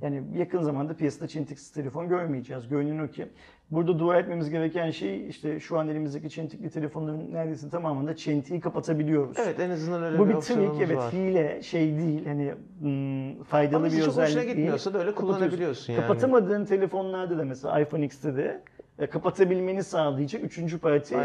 Yani 0.01 0.24
yakın 0.38 0.62
zamanda 0.62 0.94
piyasada 0.96 1.28
Çentiksiz 1.28 1.72
telefon 1.72 2.10
görmeyeceğiz. 2.10 2.68
Görünen 2.68 3.00
o 3.04 3.08
ki. 3.08 3.28
Burada 3.72 4.00
dua 4.00 4.18
etmemiz 4.20 4.50
gereken 4.50 4.92
şey 4.92 5.30
işte 5.30 5.60
şu 5.60 5.80
an 5.80 5.88
elimizdeki 5.88 6.30
Çentikli 6.30 6.70
telefonların 6.70 7.34
neredeyse 7.34 7.70
tamamında 7.70 8.16
Çenti'yi 8.16 8.60
kapatabiliyoruz. 8.62 9.38
Evet 9.40 9.60
en 9.60 9.70
azından 9.70 10.04
öyle 10.04 10.20
Bu 10.20 10.30
bir 10.30 10.36
bir 10.36 10.40
trik 10.42 10.82
evet 10.82 10.98
var. 10.98 11.13
hile 11.13 11.62
şey 11.62 11.98
değil 11.98 12.25
hani 12.25 12.54
hmm, 12.80 13.44
faydalı 13.44 13.75
Ama 13.78 13.86
bir 13.86 13.92
hiç 13.92 14.00
çok 14.00 14.08
özellik 14.08 14.28
hoşuna 14.30 14.42
değil. 14.44 14.56
gitmiyorsa 14.56 14.94
da 14.94 15.00
öyle 15.00 15.16
kullanabiliyorsun 15.16 15.94
yani. 15.94 16.01
Kapatamadığın 16.01 16.66
telefonlarda 16.66 17.38
da 17.38 17.44
mesela 17.46 17.80
iPhone 17.80 18.06
X'te 18.06 18.36
de 18.36 18.62
kapatabilmeni 19.10 19.84
sağlayacak 19.84 20.43
üçüncü 20.43 20.79
parti 20.79 21.15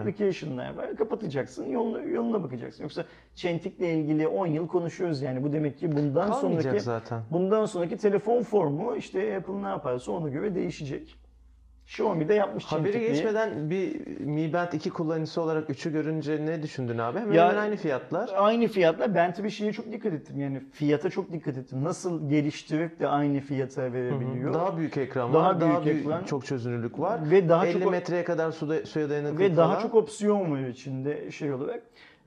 application'lar 0.00 0.74
var. 0.74 0.96
Kapatacaksın, 0.96 1.66
yoluna, 1.66 2.00
yoluna 2.02 2.42
bakacaksın. 2.42 2.82
Yoksa 2.82 3.04
Çentik'le 3.34 3.80
ilgili 3.80 4.28
10 4.28 4.46
yıl 4.46 4.68
konuşuyoruz 4.68 5.22
yani. 5.22 5.42
Bu 5.42 5.52
demek 5.52 5.78
ki 5.78 5.96
bundan 5.96 6.30
Kalmayacak 6.30 6.62
sonraki 6.62 6.80
zaten. 6.80 7.22
bundan 7.30 7.64
sonraki 7.66 7.96
telefon 7.96 8.42
formu 8.42 8.96
işte 8.96 9.36
Apple 9.36 9.62
ne 9.62 9.68
yaparsa 9.68 10.12
ona 10.12 10.28
göre 10.28 10.54
değişecek. 10.54 11.16
Xiaomi 11.90 12.28
de 12.28 12.34
yapmış 12.34 12.64
Haberi 12.64 12.92
Çentikli'yi. 12.92 13.12
geçmeden 13.14 13.70
bir 13.70 14.00
Mi 14.20 14.52
Band 14.52 14.72
2 14.72 14.90
kullanıcısı 14.90 15.40
olarak 15.42 15.70
3'ü 15.70 15.92
görünce 15.92 16.46
ne 16.46 16.62
düşündün 16.62 16.98
abi? 16.98 17.18
Hemen 17.18 17.32
Ya- 17.34 17.48
hemen 17.48 17.62
aynı 17.62 17.76
fiyatlar. 17.76 18.30
Aynı 18.36 18.68
fiyatla 18.68 19.14
ben 19.14 19.32
tabii 19.32 19.50
şeye 19.50 19.72
çok 19.72 19.92
dikkat 19.92 20.12
ettim 20.12 20.40
yani 20.40 20.60
fiyata 20.72 21.10
çok 21.10 21.32
dikkat 21.32 21.56
ettim. 21.56 21.84
Nasıl 21.84 22.28
geliştirip 22.28 23.00
de 23.00 23.08
aynı 23.08 23.40
fiyata 23.40 23.92
verebiliyor. 23.92 24.54
Daha 24.54 24.76
büyük 24.76 24.96
ekran 24.96 25.32
Daha 25.34 25.44
var, 25.44 25.60
daha 25.60 25.84
büyük 25.84 26.00
ekran. 26.00 26.24
çok 26.24 26.46
çözünürlük 26.46 26.98
var. 26.98 27.30
Ve 27.30 27.48
daha 27.48 27.66
50 27.66 27.82
çok- 27.82 27.92
metreye 27.92 28.24
kadar 28.24 28.52
suda, 28.52 28.86
suya 28.86 29.10
dayanıklılık 29.10 29.40
Ve 29.40 29.56
daha 29.56 29.68
falan. 29.68 29.82
çok 29.82 29.94
opsiyon 29.94 30.52
var 30.52 30.68
içinde 30.68 31.30
şey 31.30 31.52
olarak. 31.52 31.82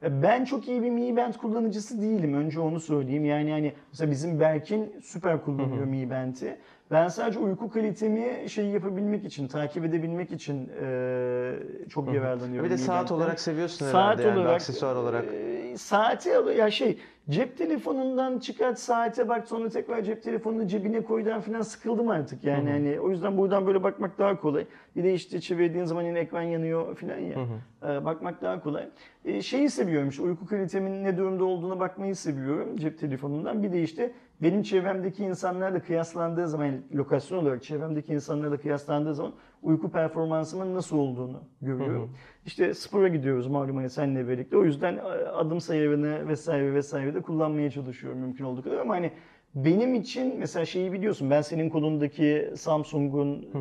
Ben 0.09 0.45
çok 0.45 0.67
iyi 0.67 0.83
bir 0.83 0.89
Mi 0.89 1.17
Band 1.17 1.33
kullanıcısı 1.33 2.01
değilim. 2.01 2.33
Önce 2.33 2.59
onu 2.59 2.79
söyleyeyim. 2.79 3.25
Yani 3.25 3.51
hani 3.51 3.73
mesela 3.91 4.11
bizim 4.11 4.39
Berkin 4.39 4.95
süper 5.03 5.41
kullanıyor 5.43 5.85
Mi 5.85 6.09
Band'i. 6.09 6.57
Ben 6.93 7.07
sadece 7.07 7.39
uyku 7.39 7.69
kalitemi 7.69 8.49
şey 8.49 8.65
yapabilmek 8.65 9.25
için, 9.25 9.47
takip 9.47 9.85
edebilmek 9.85 10.31
için 10.31 10.69
eee, 10.81 11.53
çok 11.89 12.13
yararlanıyorum. 12.13 12.65
Bir 12.65 12.69
de 12.73 12.77
saat 12.77 13.11
olarak 13.11 13.39
seviyorsun 13.39 13.85
Saat 13.85 13.93
herhalde 13.95 14.21
yani 14.23 14.39
olarak, 14.39 14.55
aksesuar 14.55 14.95
olarak. 14.95 15.25
eee, 15.33 15.77
saati 15.77 16.29
ya 16.57 16.71
şey 16.71 16.97
cep 17.29 17.57
telefonundan 17.57 18.39
çıkart 18.39 18.79
saate 18.79 19.29
bak 19.29 19.47
sonra 19.47 19.69
tekrar 19.69 20.01
cep 20.03 20.23
telefonunu 20.23 20.67
cebine 20.67 21.03
koydan 21.03 21.41
falan 21.41 21.61
sıkıldım 21.61 22.09
artık 22.09 22.43
yani 22.43 22.69
hani 22.71 22.99
o 22.99 23.09
yüzden 23.09 23.37
buradan 23.37 23.67
böyle 23.67 23.83
bakmak 23.83 24.17
daha 24.17 24.39
kolay. 24.41 24.65
Bir 24.95 25.03
de 25.03 25.13
işte 25.13 25.39
çevirdiğin 25.41 25.85
zaman 25.85 26.03
yine 26.03 26.19
ekran 26.19 26.41
yanıyor 26.41 26.95
falan 26.95 27.17
ya. 27.17 27.35
Eee, 27.83 28.05
bakmak 28.05 28.41
daha 28.41 28.63
kolay. 28.63 28.89
Eee, 29.25 29.41
şeyi 29.41 29.69
seviyorum 29.69 30.09
işte 30.09 30.21
uyku 30.23 30.45
kalitemin 30.45 31.03
ne 31.03 31.17
durumda 31.17 31.43
olduğuna 31.43 31.79
bakmayı 31.79 32.15
seviyorum 32.15 32.77
cep 32.77 32.99
telefonundan. 32.99 33.63
Bir 33.63 33.71
de 33.71 33.81
işte 33.83 34.11
benim 34.41 34.63
çevremdeki 34.63 35.23
insanlarla 35.23 35.79
kıyaslandığı 35.79 36.47
zaman 36.47 36.65
yani 36.65 36.81
lokasyon 36.95 37.37
olarak 37.37 37.63
çevremdeki 37.63 38.13
insanlarla 38.13 38.57
kıyaslandığı 38.57 39.15
zaman 39.15 39.33
uyku 39.63 39.91
performansımın 39.91 40.75
nasıl 40.75 40.97
olduğunu 40.97 41.43
görüyorum. 41.61 42.15
İşte 42.45 42.73
spora 42.73 43.07
gidiyoruz 43.07 43.47
malum 43.47 43.75
hani 43.75 43.89
seninle 43.89 44.27
birlikte. 44.27 44.57
O 44.57 44.63
yüzden 44.63 44.97
e, 44.97 45.01
adım 45.27 45.61
sayarını 45.61 46.27
vesaire 46.27 46.73
vesaire 46.73 47.13
de 47.13 47.21
kullanmaya 47.21 47.71
çalışıyorum 47.71 48.19
mümkün 48.19 48.43
olduğu 48.43 48.63
kadar 48.63 48.77
ama 48.77 48.93
hani 48.93 49.11
benim 49.55 49.95
için 49.95 50.35
mesela 50.39 50.65
şeyi 50.65 50.93
biliyorsun 50.93 51.29
ben 51.29 51.41
senin 51.41 51.69
kolundaki 51.69 52.51
Samsung'un 52.55 53.35
hı, 53.53 53.57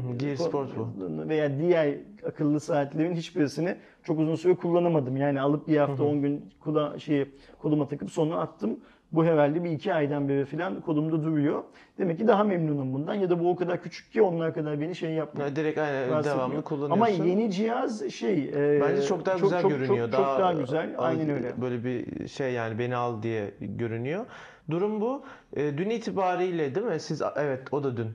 bu. 1.25 1.29
veya 1.29 1.59
diğer 1.59 1.95
akıllı 2.27 2.61
saatlerin 2.61 3.15
hiçbirisini 3.15 3.77
çok 4.03 4.19
uzun 4.19 4.35
süre 4.35 4.55
kullanamadım. 4.55 5.17
Yani 5.17 5.41
alıp 5.41 5.69
bir 5.69 5.77
hafta 5.77 6.05
10 6.05 6.23
gün 6.23 6.45
kula, 6.61 6.99
şeyi, 6.99 7.27
koluma 7.59 7.89
takıp 7.89 8.11
sonra 8.11 8.37
attım. 8.37 8.81
Bu 9.13 9.25
herhalde 9.25 9.65
bir 9.65 9.71
iki 9.71 9.95
aydan 9.95 10.29
beri 10.29 10.45
falan 10.45 10.81
kolumda 10.81 11.23
duruyor. 11.25 11.63
Demek 11.99 12.19
ki 12.19 12.29
daha 12.29 12.45
memnunum 12.45 12.93
bundan 12.93 13.15
ya 13.15 13.31
da 13.31 13.41
bu 13.41 13.51
o 13.51 13.57
kadar 13.57 13.83
küçük 13.83 14.13
ki 14.13 14.23
onlar 14.23 14.55
kadar 14.55 14.81
beni 14.81 14.95
şey 14.95 15.11
yapmıyor. 15.11 15.47
Yani 15.47 15.57
direkt 15.57 15.79
aynen 15.79 16.11
rahatsız 16.11 16.33
devamlı 16.33 16.45
etmiyor. 16.45 16.65
kullanıyorsun. 16.65 16.95
Ama 16.95 17.09
yeni 17.09 17.51
cihaz 17.51 18.11
şey 18.11 18.49
e, 18.49 18.81
Bence 18.81 19.03
çok 19.03 19.27
daha 19.27 19.39
güzel 19.39 19.63
çok, 19.63 19.71
görünüyor. 19.71 20.11
Çok, 20.11 20.17
çok 20.17 20.39
daha 20.39 20.53
güzel. 20.53 20.95
al- 20.99 21.05
Aynen 21.05 21.31
öyle. 21.31 21.53
Böyle 21.61 21.85
bir 21.85 22.29
şey 22.29 22.53
yani 22.53 22.79
beni 22.79 22.97
al 22.97 23.23
diye 23.23 23.55
görünüyor. 23.61 24.27
Durum 24.71 25.01
bu. 25.01 25.23
E, 25.57 25.79
dün 25.79 25.91
itibariyle 25.91 26.75
değil 26.75 26.87
mi? 26.87 27.01
Siz 27.01 27.23
evet 27.37 27.73
o 27.73 27.85
da 27.85 27.97
dün. 27.97 28.09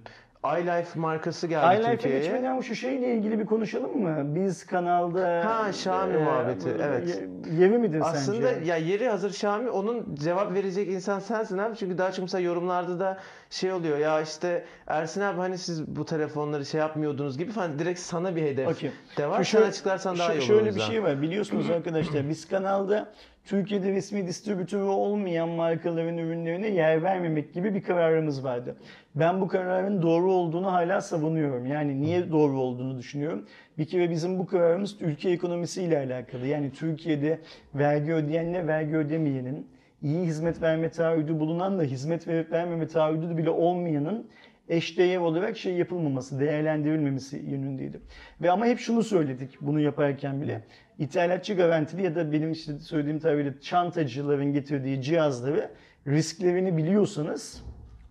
iLife 0.60 1.00
markası 1.00 1.48
geldi 1.48 1.76
iLife'e 1.76 1.92
Türkiye'ye. 1.98 2.20
geçmeden 2.22 2.62
şu 2.62 2.76
şeyle 2.76 3.14
ilgili 3.14 3.40
bir 3.40 3.46
konuşalım 3.46 4.02
mı? 4.02 4.36
Biz 4.36 4.66
kanalda... 4.66 5.46
Ha, 5.46 5.70
Xiaomi 5.70 6.18
muhabbeti, 6.18 6.70
evet. 6.84 7.08
ye- 7.08 7.28
Yeri 7.60 7.78
midir 7.78 8.02
Aslında 8.06 8.48
sence? 8.54 8.66
ya 8.66 8.78
yeri 8.78 9.10
hazır 9.10 9.30
Xiaomi 9.30 9.70
onun 9.70 10.16
cevap 10.16 10.54
verecek 10.54 10.88
insan 10.88 11.20
sensin 11.20 11.58
abi. 11.58 11.76
Çünkü 11.76 11.98
daha 11.98 12.12
çok 12.12 12.24
mesela 12.24 12.42
yorumlarda 12.42 13.00
da 13.00 13.18
şey 13.50 13.72
oluyor 13.74 13.98
ya 13.98 14.22
işte 14.22 14.66
Ersin 14.88 15.22
abi 15.22 15.38
hani 15.38 15.58
siz 15.58 15.88
bu 15.88 16.06
telefonları 16.06 16.66
şey 16.66 16.80
yapmıyordunuz 16.80 17.38
gibi 17.38 17.52
falan 17.52 17.80
direkt 17.80 18.00
sana 18.00 18.36
bir 18.36 18.42
hedef 18.42 18.68
Okey. 18.68 18.92
de 19.18 19.28
var. 19.30 19.44
Şu 19.44 19.58
Sen 19.58 19.64
açıklarsan 19.68 20.18
daha 20.18 20.34
iyi 20.34 20.38
olur 20.38 20.42
Şöyle 20.48 20.76
bir 20.76 20.80
şey 20.82 21.04
var 21.04 21.22
biliyorsunuz 21.22 21.70
arkadaşlar 21.70 22.30
biz 22.30 22.48
kanalda 22.48 23.10
Türkiye'de 23.48 23.92
resmi 23.92 24.28
distribütörü 24.28 24.84
olmayan 24.84 25.50
markaların 25.50 26.18
ürünlerine 26.18 26.68
yer 26.68 27.04
vermemek 27.04 27.54
gibi 27.54 27.74
bir 27.76 27.84
kararımız 27.84 28.44
vardı. 28.44 28.76
Ben 29.16 29.42
bu 29.42 29.48
kararın 29.48 30.02
doğru 30.02 30.32
olduğunu 30.32 30.74
hala 30.74 31.02
savunuyorum. 31.02 31.66
Yani 31.66 32.02
niye 32.02 32.32
doğru 32.32 32.60
olduğunu 32.60 32.98
düşünüyorum. 32.98 33.46
Bir 33.78 33.86
kere 33.86 34.10
bizim 34.10 34.40
bu 34.40 34.46
kararımız 34.46 35.02
ülke 35.02 35.30
ekonomisiyle 35.30 35.98
alakalı. 35.98 36.48
Yani 36.48 36.72
Türkiye'de 36.72 37.40
vergi 37.76 38.14
ödeyenle 38.14 38.68
vergi 38.68 38.98
ödemeyenin, 38.98 39.68
iyi 40.02 40.26
hizmet 40.26 40.62
verme 40.62 40.90
taahhüdü 40.90 41.40
bulunan 41.40 41.80
da 41.80 41.84
hizmet 41.84 42.28
verip 42.28 42.52
vermeme 42.52 42.88
taahhüdü 42.88 43.38
bile 43.38 43.50
olmayanın 43.50 44.28
eşdeğer 44.70 45.18
olarak 45.18 45.58
şey 45.58 45.74
yapılmaması, 45.74 46.40
değerlendirilmemesi 46.40 47.38
yönündeydi. 47.38 48.02
Ve 48.42 48.52
ama 48.52 48.66
hep 48.66 48.80
şunu 48.80 49.04
söyledik 49.04 49.58
bunu 49.62 49.80
yaparken 49.80 50.42
bile. 50.42 50.64
İthalatçı 51.00 51.54
garantili 51.54 52.04
ya 52.04 52.16
da 52.16 52.32
benim 52.32 52.52
işte 52.52 52.80
söylediğim 52.80 53.20
tabirle 53.20 53.60
çantacıların 53.62 54.54
getirdiği 54.54 55.02
cihazları 55.02 55.72
risklerini 56.08 56.78
biliyorsanız 56.78 57.64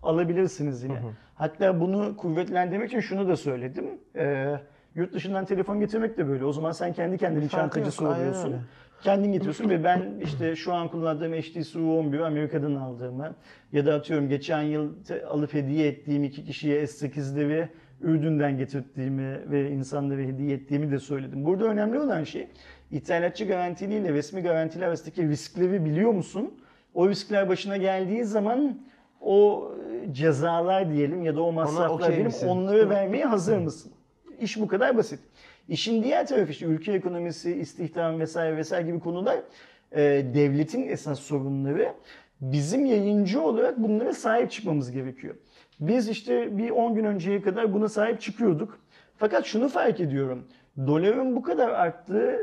alabilirsiniz 0.03 0.83
yine. 0.83 0.99
Hatta 1.35 1.79
bunu 1.79 2.17
kuvvetlendirmek 2.17 2.87
için 2.87 2.99
şunu 2.99 3.27
da 3.27 3.35
söyledim. 3.35 3.85
Ee, 4.15 4.55
yurt 4.95 5.13
dışından 5.13 5.45
telefon 5.45 5.79
getirmek 5.79 6.17
de 6.17 6.27
böyle. 6.27 6.45
O 6.45 6.53
zaman 6.53 6.71
sen 6.71 6.93
kendi 6.93 7.17
kendini 7.17 7.49
çantacısı 7.49 8.03
oluyorsun. 8.19 8.55
Kendin 9.03 9.31
getiriyorsun 9.31 9.69
ve 9.69 9.83
ben 9.83 10.19
işte 10.23 10.55
şu 10.55 10.73
an 10.73 10.87
kullandığım 10.87 11.33
HTC 11.33 11.79
U11 11.79 12.23
Amerika'dan 12.23 12.75
aldığımı 12.75 13.35
ya 13.71 13.85
da 13.85 13.93
atıyorum 13.93 14.29
geçen 14.29 14.61
yıl 14.61 14.93
alıp 15.29 15.53
hediye 15.53 15.87
ettiğim 15.87 16.23
iki 16.23 16.45
kişiye 16.45 16.83
S8'leri 16.83 17.67
Ürdün'den 18.01 18.57
getirdiğimi 18.57 19.51
ve 19.51 19.71
insanlara 19.71 20.21
hediye 20.21 20.55
ettiğimi 20.55 20.91
de 20.91 20.99
söyledim. 20.99 21.45
Burada 21.45 21.65
önemli 21.65 21.99
olan 21.99 22.23
şey 22.23 22.47
ithalatçı 22.91 23.45
garantiliyle 23.45 24.13
resmi 24.13 24.41
garantili 24.41 24.85
arasındaki 24.85 25.27
riskleri 25.27 25.85
biliyor 25.85 26.11
musun? 26.11 26.53
O 26.93 27.09
riskler 27.09 27.49
başına 27.49 27.77
geldiği 27.77 28.23
zaman 28.23 28.79
o 29.21 29.71
cezalar 30.11 30.93
diyelim 30.93 31.23
ya 31.23 31.35
da 31.35 31.41
o 31.41 31.51
masraflar 31.51 31.89
okey 31.89 32.07
diyelim 32.07 32.25
misin? 32.25 32.47
onları 32.47 32.89
vermeye 32.89 33.25
hazır 33.25 33.57
mısın? 33.57 33.91
İş 34.41 34.59
bu 34.59 34.67
kadar 34.67 34.97
basit. 34.97 35.19
İşin 35.69 36.03
diğer 36.03 36.27
tarafı 36.27 36.51
işte 36.51 36.65
ülke 36.65 36.91
ekonomisi, 36.93 37.55
istihdam 37.55 38.19
vesaire 38.19 38.57
vesaire 38.57 38.87
gibi 38.87 38.99
konular 38.99 39.37
e, 39.91 40.01
devletin 40.33 40.87
esas 40.87 41.19
sorunları. 41.19 41.93
Bizim 42.41 42.85
yayıncı 42.85 43.41
olarak 43.41 43.77
bunlara 43.77 44.13
sahip 44.13 44.51
çıkmamız 44.51 44.91
gerekiyor. 44.91 45.35
Biz 45.79 46.09
işte 46.09 46.57
bir 46.57 46.69
10 46.69 46.95
gün 46.95 47.03
önceye 47.03 47.41
kadar 47.41 47.73
buna 47.73 47.89
sahip 47.89 48.21
çıkıyorduk. 48.21 48.79
Fakat 49.17 49.45
şunu 49.45 49.69
fark 49.69 49.99
ediyorum. 49.99 50.47
Doların 50.87 51.35
bu 51.35 51.41
kadar 51.41 51.69
arttığı 51.69 52.39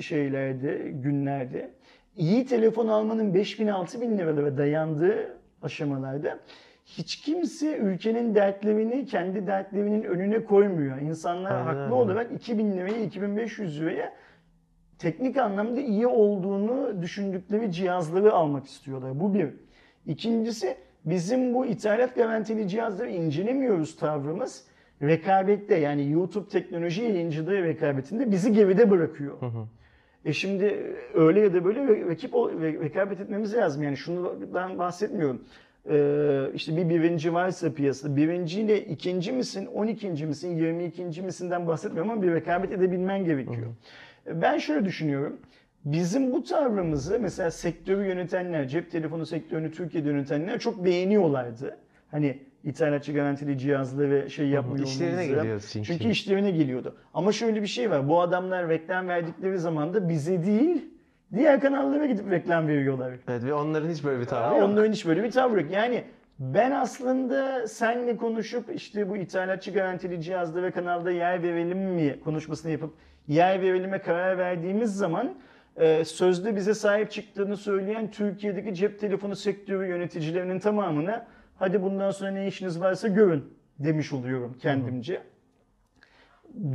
şeylerde, 0.00 0.90
günlerde 0.94 1.70
iyi 2.16 2.46
telefon 2.46 2.88
almanın 2.88 3.34
5000 3.34 3.66
6000 3.66 4.18
liralara 4.18 4.58
dayandığı 4.58 5.36
aşamalarda 5.62 6.38
hiç 6.86 7.16
kimse 7.16 7.76
ülkenin 7.76 8.34
dertlerini 8.34 9.06
kendi 9.06 9.46
dertlerinin 9.46 10.02
önüne 10.02 10.44
koymuyor. 10.44 10.98
İnsanlar 10.98 11.50
Aynen 11.50 11.64
haklı 11.64 11.94
olarak 11.94 12.32
2000 12.32 12.72
liraya 12.72 13.02
2500 13.02 13.80
liraya 13.80 14.12
teknik 14.98 15.36
anlamda 15.36 15.80
iyi 15.80 16.06
olduğunu 16.06 17.02
düşündükleri 17.02 17.72
cihazları 17.72 18.32
almak 18.32 18.66
istiyorlar. 18.66 19.20
Bu 19.20 19.34
bir. 19.34 19.48
İkincisi 20.06 20.76
bizim 21.04 21.54
bu 21.54 21.66
ithalat 21.66 22.14
garantili 22.14 22.68
cihazları 22.68 23.10
incelemiyoruz 23.10 23.96
tavrımız. 23.96 24.64
Rekabette 25.02 25.74
yani 25.74 26.10
YouTube 26.10 26.48
teknoloji 26.48 27.02
yayıncılığı 27.02 27.62
rekabetinde 27.62 28.30
bizi 28.30 28.52
geride 28.52 28.90
bırakıyor. 28.90 29.38
E 30.24 30.32
şimdi 30.32 30.96
öyle 31.14 31.40
ya 31.40 31.54
da 31.54 31.64
böyle 31.64 32.06
rakip 32.06 32.34
rekabet 32.34 33.20
etmemiz 33.20 33.54
lazım. 33.54 33.82
Yani 33.82 33.96
şundan 33.96 34.78
bahsetmiyorum. 34.78 35.44
Ee, 35.90 36.46
işte 36.54 36.76
bir 36.76 36.88
birinci 36.88 37.34
varsa 37.34 37.72
piyasada 37.72 38.16
birinciyle 38.16 38.84
ikinci 38.84 39.32
misin, 39.32 39.66
on 39.74 39.86
ikinci 39.86 40.26
misin, 40.26 40.56
yirmi 40.56 40.84
ikinci 40.84 41.22
misinden 41.22 41.66
bahsetmiyorum 41.66 42.10
ama 42.10 42.22
bir 42.22 42.32
rekabet 42.32 42.72
edebilmen 42.72 43.24
gerekiyor. 43.24 43.74
Ben 44.34 44.58
şöyle 44.58 44.84
düşünüyorum. 44.84 45.36
Bizim 45.84 46.32
bu 46.32 46.44
tavrımızı 46.44 47.20
mesela 47.20 47.50
sektörü 47.50 48.06
yönetenler, 48.06 48.68
cep 48.68 48.90
telefonu 48.90 49.26
sektörünü 49.26 49.72
Türkiye'de 49.72 50.08
yönetenler 50.08 50.58
çok 50.58 50.84
beğeniyorlardı. 50.84 51.76
Hani 52.10 52.38
ithalatçı 52.64 53.12
garantili 53.12 53.58
cihazları 53.58 54.30
şey 54.30 54.48
yapmıyor 54.48 54.86
İşlerine 54.86 55.26
geliyor 55.26 55.64
çünkü. 55.72 55.86
Çünkü 55.86 56.08
işlerine 56.08 56.50
geliyordu. 56.50 56.96
Ama 57.14 57.32
şöyle 57.32 57.62
bir 57.62 57.66
şey 57.66 57.90
var. 57.90 58.08
Bu 58.08 58.20
adamlar 58.20 58.68
reklam 58.68 59.08
verdikleri 59.08 59.58
zaman 59.58 59.94
da 59.94 60.08
bize 60.08 60.46
değil, 60.46 60.84
diğer 61.34 61.60
kanallara 61.60 62.06
gidip 62.06 62.30
reklam 62.30 62.68
veriyorlar. 62.68 63.12
Evet 63.28 63.44
ve 63.44 63.54
onların 63.54 63.90
hiç 63.90 64.04
böyle 64.04 64.20
bir 64.20 64.26
tavrı 64.26 64.58
yok. 64.58 64.68
Onların 64.68 64.92
hiç 64.92 65.06
böyle 65.06 65.22
bir 65.22 65.30
tavrı 65.30 65.60
yok. 65.60 65.70
Yani 65.70 66.04
ben 66.38 66.70
aslında 66.70 67.68
senle 67.68 68.16
konuşup 68.16 68.74
işte 68.74 69.10
bu 69.10 69.16
ithalatçı 69.16 69.72
garantili 69.72 70.22
cihazda 70.22 70.62
ve 70.62 70.70
kanalda 70.70 71.10
yer 71.10 71.42
verelim 71.42 71.78
mi 71.78 72.20
konuşmasını 72.24 72.72
yapıp 72.72 72.94
yer 73.28 73.62
verelim'e 73.62 73.98
karar 73.98 74.38
verdiğimiz 74.38 74.96
zaman 74.96 75.34
e, 75.76 76.04
sözde 76.04 76.56
bize 76.56 76.74
sahip 76.74 77.10
çıktığını 77.10 77.56
söyleyen 77.56 78.10
Türkiye'deki 78.10 78.74
cep 78.74 79.00
telefonu 79.00 79.36
sektörü 79.36 79.86
yöneticilerinin 79.86 80.58
tamamına 80.58 81.26
hadi 81.58 81.82
bundan 81.82 82.10
sonra 82.10 82.30
ne 82.30 82.46
işiniz 82.46 82.80
varsa 82.80 83.08
görün 83.08 83.44
demiş 83.78 84.12
oluyorum 84.12 84.56
kendimce. 84.62 85.22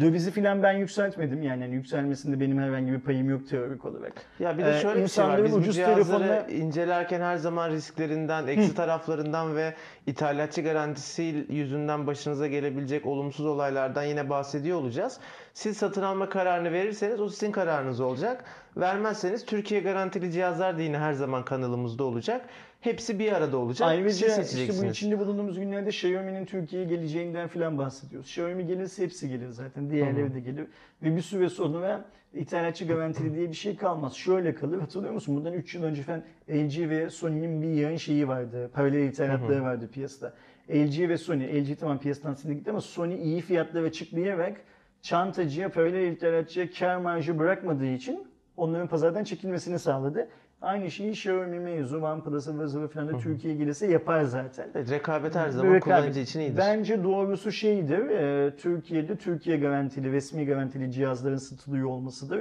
Dövizi 0.01 0.31
filan 0.31 0.63
ben 0.63 0.73
yükseltmedim 0.73 1.43
yani 1.43 1.63
hani 1.63 1.75
yükselmesinde 1.75 2.39
benim 2.39 2.59
herhangi 2.59 2.91
bir 2.91 2.99
payım 2.99 3.29
yok 3.29 3.49
teorik 3.49 3.85
olarak. 3.85 4.13
Ya 4.39 4.57
bir 4.57 4.65
de 4.65 4.69
Ee, 4.77 4.79
şöyle 4.81 5.03
bir 5.03 5.07
şey 5.07 5.23
var. 5.23 5.43
Biz 5.43 5.51
bu 5.51 5.55
ucuz 5.55 5.75
cihazları 5.75 6.23
telefonla- 6.23 6.51
incelerken 6.51 7.21
her 7.21 7.37
zaman 7.37 7.69
risklerinden, 7.69 8.47
eksi 8.47 8.75
taraflarından 8.75 9.55
ve 9.55 9.73
ithalatçı 10.07 10.61
garantisi 10.61 11.45
yüzünden 11.49 12.07
başınıza 12.07 12.47
gelebilecek 12.47 13.05
olumsuz 13.05 13.45
olaylardan 13.45 14.03
yine 14.03 14.29
bahsediyor 14.29 14.77
olacağız. 14.77 15.19
Siz 15.53 15.77
satın 15.77 16.01
alma 16.01 16.29
kararını 16.29 16.71
verirseniz 16.71 17.19
o 17.19 17.29
sizin 17.29 17.51
kararınız 17.51 17.99
olacak. 17.99 18.45
Vermezseniz 18.77 19.45
Türkiye 19.45 19.81
garantili 19.81 20.31
cihazlar 20.31 20.77
da 20.77 20.81
yine 20.81 20.97
her 20.97 21.13
zaman 21.13 21.45
kanalımızda 21.45 22.03
olacak. 22.03 22.45
Hepsi 22.81 23.19
bir 23.19 23.31
arada 23.31 23.57
olacak. 23.57 23.87
Ayrıca 23.89 24.29
Siz 24.29 24.59
işte 24.59 24.81
bu 24.81 24.85
içinde 24.85 25.19
bulunduğumuz 25.19 25.59
günlerde 25.59 25.89
Xiaomi'nin 25.89 26.45
Türkiye'ye 26.45 26.87
geleceğinden 26.87 27.47
falan 27.47 27.77
bahsediyoruz. 27.77 28.27
Xiaomi 28.27 28.67
gelirse 28.67 29.03
hepsi 29.03 29.29
gelir 29.29 29.49
zaten. 29.49 29.89
Diğerleri 29.89 30.33
de 30.33 30.39
gelir. 30.39 30.67
Ve 31.03 31.15
bir 31.15 31.21
süre 31.21 31.49
sonra 31.49 32.05
ithalatçı 32.33 32.87
garantili 32.87 33.35
diye 33.35 33.49
bir 33.49 33.55
şey 33.55 33.75
kalmaz. 33.75 34.13
Şöyle 34.13 34.55
kalır. 34.55 34.79
Hatırlıyor 34.79 35.13
musun? 35.13 35.35
Bundan 35.35 35.53
3 35.53 35.75
yıl 35.75 35.83
önce 35.83 36.03
falan 36.03 36.23
LG 36.49 36.89
ve 36.89 37.09
Sony'nin 37.09 37.61
bir 37.61 37.81
yayın 37.81 37.97
şeyi 37.97 38.27
vardı. 38.27 38.71
Paralel 38.73 39.07
ithalatları 39.07 39.63
vardı 39.63 39.89
piyasada. 39.93 40.33
LG 40.69 41.09
ve 41.09 41.17
Sony. 41.17 41.61
LG 41.61 41.79
tamam 41.79 41.99
piyasadan 41.99 42.33
sildi 42.33 42.55
gitti 42.55 42.69
ama 42.69 42.81
Sony 42.81 43.23
iyi 43.23 43.41
fiyatlara 43.41 43.85
açıklayarak 43.85 44.61
çantacıya, 45.01 45.69
paralel 45.69 46.11
ithalatçıya 46.11 46.71
kar 46.79 46.97
marjı 46.97 47.39
bırakmadığı 47.39 47.85
için 47.85 48.27
onların 48.57 48.87
pazardan 48.87 49.23
çekilmesini 49.23 49.79
sağladı. 49.79 50.27
Aynı 50.61 50.91
şeyi 50.91 51.11
Xiaomi 51.11 51.59
mevzu, 51.59 52.01
OnePlus, 52.01 52.47
ıvır 52.47 52.65
zıvır 52.65 52.87
falan 52.87 53.07
da 53.07 53.17
Türkiye'ye 53.17 53.59
gelirse 53.59 53.87
yapar 53.87 54.23
zaten. 54.23 54.67
Evet, 54.75 54.91
rekabet 54.91 55.35
her 55.35 55.49
zaman 55.49 55.73
Rekabet. 55.73 55.83
kullanıcı 55.83 56.19
için 56.19 56.39
iyidir. 56.39 56.57
Bence 56.57 57.03
doğrusu 57.03 57.51
şeydir, 57.51 58.09
e, 58.09 58.55
Türkiye'de 58.55 59.15
Türkiye 59.15 59.57
garantili, 59.57 60.11
resmi 60.11 60.45
garantili 60.45 60.91
cihazların 60.91 61.37
satılıyor 61.37 61.87
olmasıdır. 61.87 62.39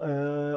E, 0.00 0.08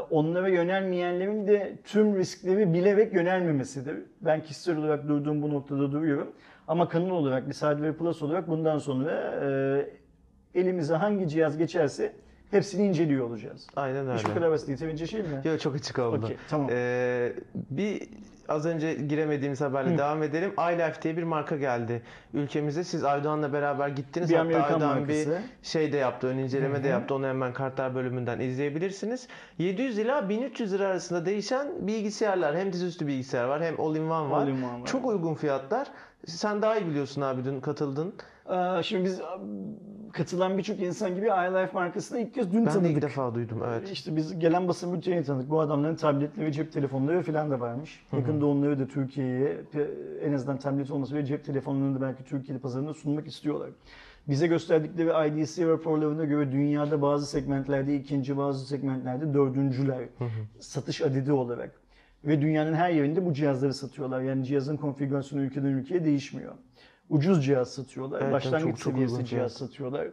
onlara 0.09 0.47
yönelmeyenlerin 0.47 1.47
de 1.47 1.77
tüm 1.83 2.17
riskleri 2.17 2.73
bilerek 2.73 3.13
yönelmemesidir. 3.13 3.95
Ben 4.21 4.43
kişisel 4.43 4.77
olarak 4.77 5.07
durduğum 5.07 5.41
bu 5.41 5.49
noktada 5.49 5.91
duruyorum. 5.91 6.31
Ama 6.67 6.89
kanal 6.89 7.09
olarak, 7.09 7.49
bir 7.49 7.55
Hardware 7.55 7.93
Plus 7.93 8.21
olarak 8.21 8.47
bundan 8.47 8.77
sonra 8.77 9.11
e, 9.43 10.00
elimize 10.55 10.95
hangi 10.95 11.27
cihaz 11.27 11.57
geçerse 11.57 12.13
hepsini 12.51 12.87
inceliyor 12.87 13.25
olacağız. 13.29 13.67
Aynen 13.75 14.07
öyle. 14.07 14.15
İş 14.19 14.25
bu 14.25 14.33
kadar 14.33 14.51
basit. 14.51 14.69
Yeterince 14.69 15.07
şey 15.07 15.21
mi? 15.21 15.41
Yok 15.43 15.59
çok 15.61 15.75
açık 15.75 15.99
oldu. 15.99 16.25
Okey, 16.25 16.37
tamam. 16.49 16.67
Ee, 16.71 17.33
bir 17.69 18.01
az 18.49 18.65
önce 18.65 18.93
giremediğimiz 18.93 19.61
haberle 19.61 19.97
devam 19.97 20.23
edelim. 20.23 20.51
iLife 20.73 21.01
diye 21.01 21.17
bir 21.17 21.23
marka 21.23 21.57
geldi 21.57 22.01
ülkemize. 22.33 22.83
Siz 22.83 23.03
Aydoğan'la 23.03 23.53
beraber 23.53 23.87
gittiniz. 23.87 24.29
Bir 24.29 24.35
Hatta 24.35 24.45
Amerikan 24.45 24.73
Aydoğan 24.73 24.99
markası. 24.99 25.29
bir 25.63 25.67
şey 25.67 25.93
de 25.93 25.97
yaptı, 25.97 26.27
ön 26.27 26.37
inceleme 26.37 26.79
Hı 26.79 26.83
de 26.83 26.87
hı. 26.87 26.91
yaptı. 26.91 27.15
Onu 27.15 27.27
hemen 27.27 27.53
kartlar 27.53 27.95
bölümünden 27.95 28.39
izleyebilirsiniz. 28.39 29.27
700 29.57 29.97
ila 29.97 30.29
1300 30.29 30.73
lira 30.73 30.87
arasında 30.87 31.25
değişen 31.25 31.87
bilgisayarlar. 31.87 32.57
Hem 32.57 32.73
dizüstü 32.73 33.07
bilgisayar 33.07 33.45
var 33.45 33.63
hem 33.63 33.79
all-in-one 33.81 34.29
var. 34.31 34.41
All-in-one 34.43 34.81
var. 34.81 34.85
Çok 34.87 35.05
uygun 35.05 35.33
fiyatlar. 35.33 35.87
Sen 36.25 36.61
daha 36.61 36.77
iyi 36.77 36.87
biliyorsun 36.87 37.21
abi 37.21 37.45
dün 37.45 37.61
katıldın. 37.61 38.13
Aa, 38.45 38.83
Şimdi 38.83 39.05
biz 39.05 39.21
katılan 40.11 40.57
birçok 40.57 40.79
insan 40.79 41.15
gibi 41.15 41.25
iLife 41.25 41.73
markasını 41.73 42.19
ilk 42.19 42.33
kez 42.33 42.51
dün 42.51 42.59
Ben 42.59 42.65
de 42.65 42.69
tanıdık. 42.69 42.91
ilk 42.91 43.01
defa 43.01 43.35
duydum 43.35 43.61
evet. 43.67 43.89
İşte 43.91 44.15
biz 44.15 44.39
gelen 44.39 44.67
basın 44.67 44.93
bültenini 44.93 45.23
tanıdık. 45.23 45.49
Bu 45.49 45.59
adamların 45.59 45.95
tabletleri, 45.95 46.51
cep 46.53 46.73
telefonları 46.73 47.21
falan 47.21 47.51
da 47.51 47.59
varmış. 47.59 48.03
Yakında 48.13 48.45
onları 48.45 48.79
da 48.79 48.87
Türkiye'ye 48.87 49.57
en 50.23 50.33
azından 50.33 50.57
tablet 50.57 50.91
olması 50.91 51.15
ve 51.15 51.25
cep 51.25 51.45
telefonlarını 51.45 51.95
da 51.95 52.01
belki 52.01 52.23
Türkiye'de 52.23 52.61
pazarında 52.61 52.93
sunmak 52.93 53.27
istiyorlar. 53.27 53.69
Bize 54.27 54.47
gösterdikleri 54.47 55.29
IDC 55.29 55.67
raporlarına 55.67 56.25
göre 56.25 56.51
dünyada 56.51 57.01
bazı 57.01 57.25
segmentlerde 57.25 57.95
ikinci, 57.95 58.37
bazı 58.37 58.67
segmentlerde 58.67 59.33
dördüncüler. 59.33 59.99
Satış 60.59 61.01
adedi 61.01 61.31
olarak. 61.31 61.71
Ve 62.25 62.41
dünyanın 62.41 62.73
her 62.73 62.89
yerinde 62.89 63.25
bu 63.25 63.33
cihazları 63.33 63.73
satıyorlar. 63.73 64.21
Yani 64.21 64.45
cihazın 64.45 64.77
konfigürasyonu 64.77 65.43
ülkeden 65.43 65.67
ülkeye 65.67 66.05
değişmiyor. 66.05 66.53
Ucuz 67.11 67.45
cihaz 67.45 67.73
satıyorlar. 67.73 68.21
Evet, 68.21 68.33
Başlangıç 68.33 68.67
çok- 68.67 68.79
çok 68.79 68.93
seviyesi 68.93 69.25
cihaz 69.25 69.53
satıyorlar. 69.53 70.07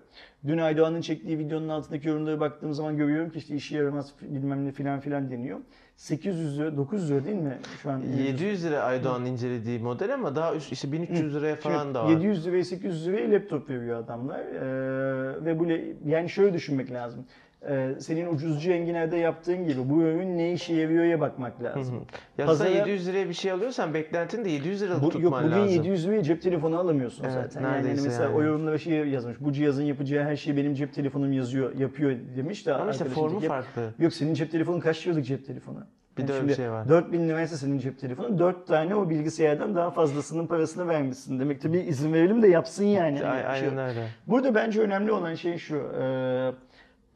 Dün 0.47 0.59
Aydoğan'ın 0.59 1.01
çektiği 1.01 1.39
videonun 1.39 1.69
altındaki 1.69 2.09
yorumlara 2.09 2.41
baktığım 2.41 2.75
zaman 2.75 2.97
görüyorum 2.97 3.31
ki 3.31 3.39
işte 3.39 3.55
işe 3.55 3.77
yaramaz 3.77 4.13
bilmem 4.23 4.67
ne 4.67 4.73
filan 4.73 5.01
filan 5.01 5.31
deniyor. 5.31 5.59
800 5.97 6.59
lira, 6.59 6.77
900 6.77 7.11
lira 7.11 7.25
değil 7.25 7.37
mi 7.37 7.59
şu 7.83 7.91
an? 7.91 8.01
700 8.01 8.65
lira 8.65 8.81
Aydoğan 8.81 9.27
incelediği 9.27 9.79
model 9.79 10.15
ama 10.15 10.37
daha 10.37 10.55
üst, 10.55 10.73
işte 10.73 10.93
1300 10.93 11.35
liraya 11.35 11.57
falan 11.57 11.83
Şimdi 11.83 11.95
da 11.95 12.05
var. 12.05 12.11
700 12.11 12.47
liraya 12.47 12.65
800 12.65 13.07
liraya 13.07 13.31
laptop 13.31 13.71
veriyor 13.71 13.99
adamlar. 13.99 14.41
Ee, 14.41 15.45
ve 15.45 15.59
bu 15.59 15.69
le- 15.69 15.85
yani 16.07 16.29
şöyle 16.29 16.55
düşünmek 16.55 16.91
lazım. 16.93 17.25
Ee, 17.69 17.95
senin 17.99 18.35
ucuzcu 18.35 18.71
enginerde 18.71 19.17
yaptığın 19.17 19.69
gibi 19.69 19.81
bu 19.91 20.03
ürün 20.03 20.39
ne 20.39 20.53
işe 20.53 20.75
yarıyor'ya 20.75 21.21
bakmak 21.21 21.63
lazım. 21.63 22.07
Ya 22.39 22.47
Pazara- 22.47 22.69
sen 22.69 22.77
700 22.77 23.09
liraya 23.09 23.29
bir 23.29 23.35
şey 23.35 23.51
alıyorsan 23.53 23.95
beklentin 23.95 24.45
de 24.45 24.51
700 24.51 24.83
liralık 24.83 25.01
Bu, 25.03 25.05
yok 25.05 25.13
tutman 25.13 25.45
bugün 25.45 25.57
lazım. 25.57 25.75
700 25.75 26.07
liraya 26.07 26.23
cep 26.23 26.43
telefonu 26.43 26.79
alamıyorsun 26.79 27.25
Evet, 27.25 27.33
zaten. 27.33 27.63
Yani 27.63 27.77
neredeyse 27.77 28.03
mesela 28.09 28.25
yani. 28.25 28.37
o 28.37 28.43
yorumlara 28.43 28.79
şey 28.79 28.93
yazmış. 29.09 29.37
Bu 29.41 29.53
cihazın 29.53 29.83
yapacağı 29.83 30.25
her 30.25 30.37
şeyi 30.37 30.57
benim 30.57 30.75
cep 30.75 30.95
telefonum 30.95 31.33
yazıyor, 31.33 31.75
yapıyor 31.75 32.17
demiş 32.37 32.67
de 32.67 32.75
Ama 32.75 32.91
işte 32.91 33.05
formu 33.05 33.41
ki, 33.41 33.49
farklı. 33.49 33.91
Yok 33.99 34.13
senin 34.13 34.35
cep 34.35 34.51
telefonun 34.53 34.81
kaç 34.81 35.07
liralık 35.07 35.25
cep 35.25 35.47
telefonu? 35.47 35.79
Bir 36.19 36.29
de 36.29 36.33
öyle 36.33 36.49
bir 36.49 36.55
şey 36.55 36.71
var. 36.71 36.89
4000 36.89 37.29
liraysa 37.29 37.57
senin 37.57 37.79
cep 37.79 37.99
telefonu 38.01 38.39
4 38.39 38.67
tane 38.67 38.95
o 38.95 39.11
bilgisayardan 39.11 39.75
daha 39.75 39.91
fazlasının 39.91 40.47
parasını 40.47 40.89
vermişsin. 40.89 41.41
Demek 41.41 41.61
ki 41.63 41.73
bir 41.73 41.85
izin 41.85 42.13
verelim 42.13 42.43
de 42.43 42.49
yapsın 42.49 42.85
yani. 42.85 43.19
Hani 43.21 43.59
şey- 43.59 43.69
Aynen 43.69 43.89
öyle. 43.89 44.07
Burada 44.27 44.55
bence 44.55 44.81
önemli 44.81 45.13
olan 45.13 45.35
şey 45.35 45.59
şu. 45.59 45.77
e, 45.77 46.53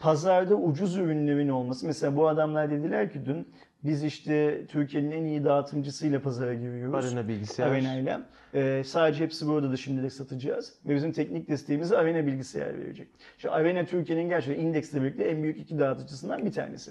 pazarda 0.02 0.54
ucuz 0.54 0.96
ürünlerin 0.96 1.48
olması. 1.48 1.86
Mesela 1.86 2.16
bu 2.16 2.28
adamlar 2.28 2.70
dediler 2.70 3.12
ki 3.12 3.26
dün 3.26 3.48
biz 3.84 4.04
işte 4.04 4.66
Türkiye'nin 4.66 5.10
en 5.10 5.24
iyi 5.24 5.44
dağıtımcısıyla 5.44 6.22
pazara 6.22 6.54
giriyoruz. 6.54 7.06
Arena 7.06 7.28
bilgisayar. 7.28 7.66
Arena 7.66 7.94
ile. 7.94 8.18
Ee, 8.54 8.82
sadece 8.86 9.24
hepsi 9.24 9.46
burada 9.46 9.72
da 9.72 9.76
şimdilik 9.76 10.12
satacağız. 10.12 10.74
Ve 10.86 10.94
bizim 10.94 11.12
teknik 11.12 11.48
desteğimizi 11.48 11.96
Arena 11.96 12.26
bilgisayar 12.26 12.78
verecek. 12.78 13.08
Şu 13.38 13.52
Arena 13.52 13.84
Türkiye'nin 13.84 14.28
gerçekten 14.28 14.64
indeksle 14.64 15.02
birlikte 15.02 15.24
en 15.24 15.42
büyük 15.42 15.58
iki 15.58 15.78
dağıtıcısından 15.78 16.46
bir 16.46 16.52
tanesi. 16.52 16.90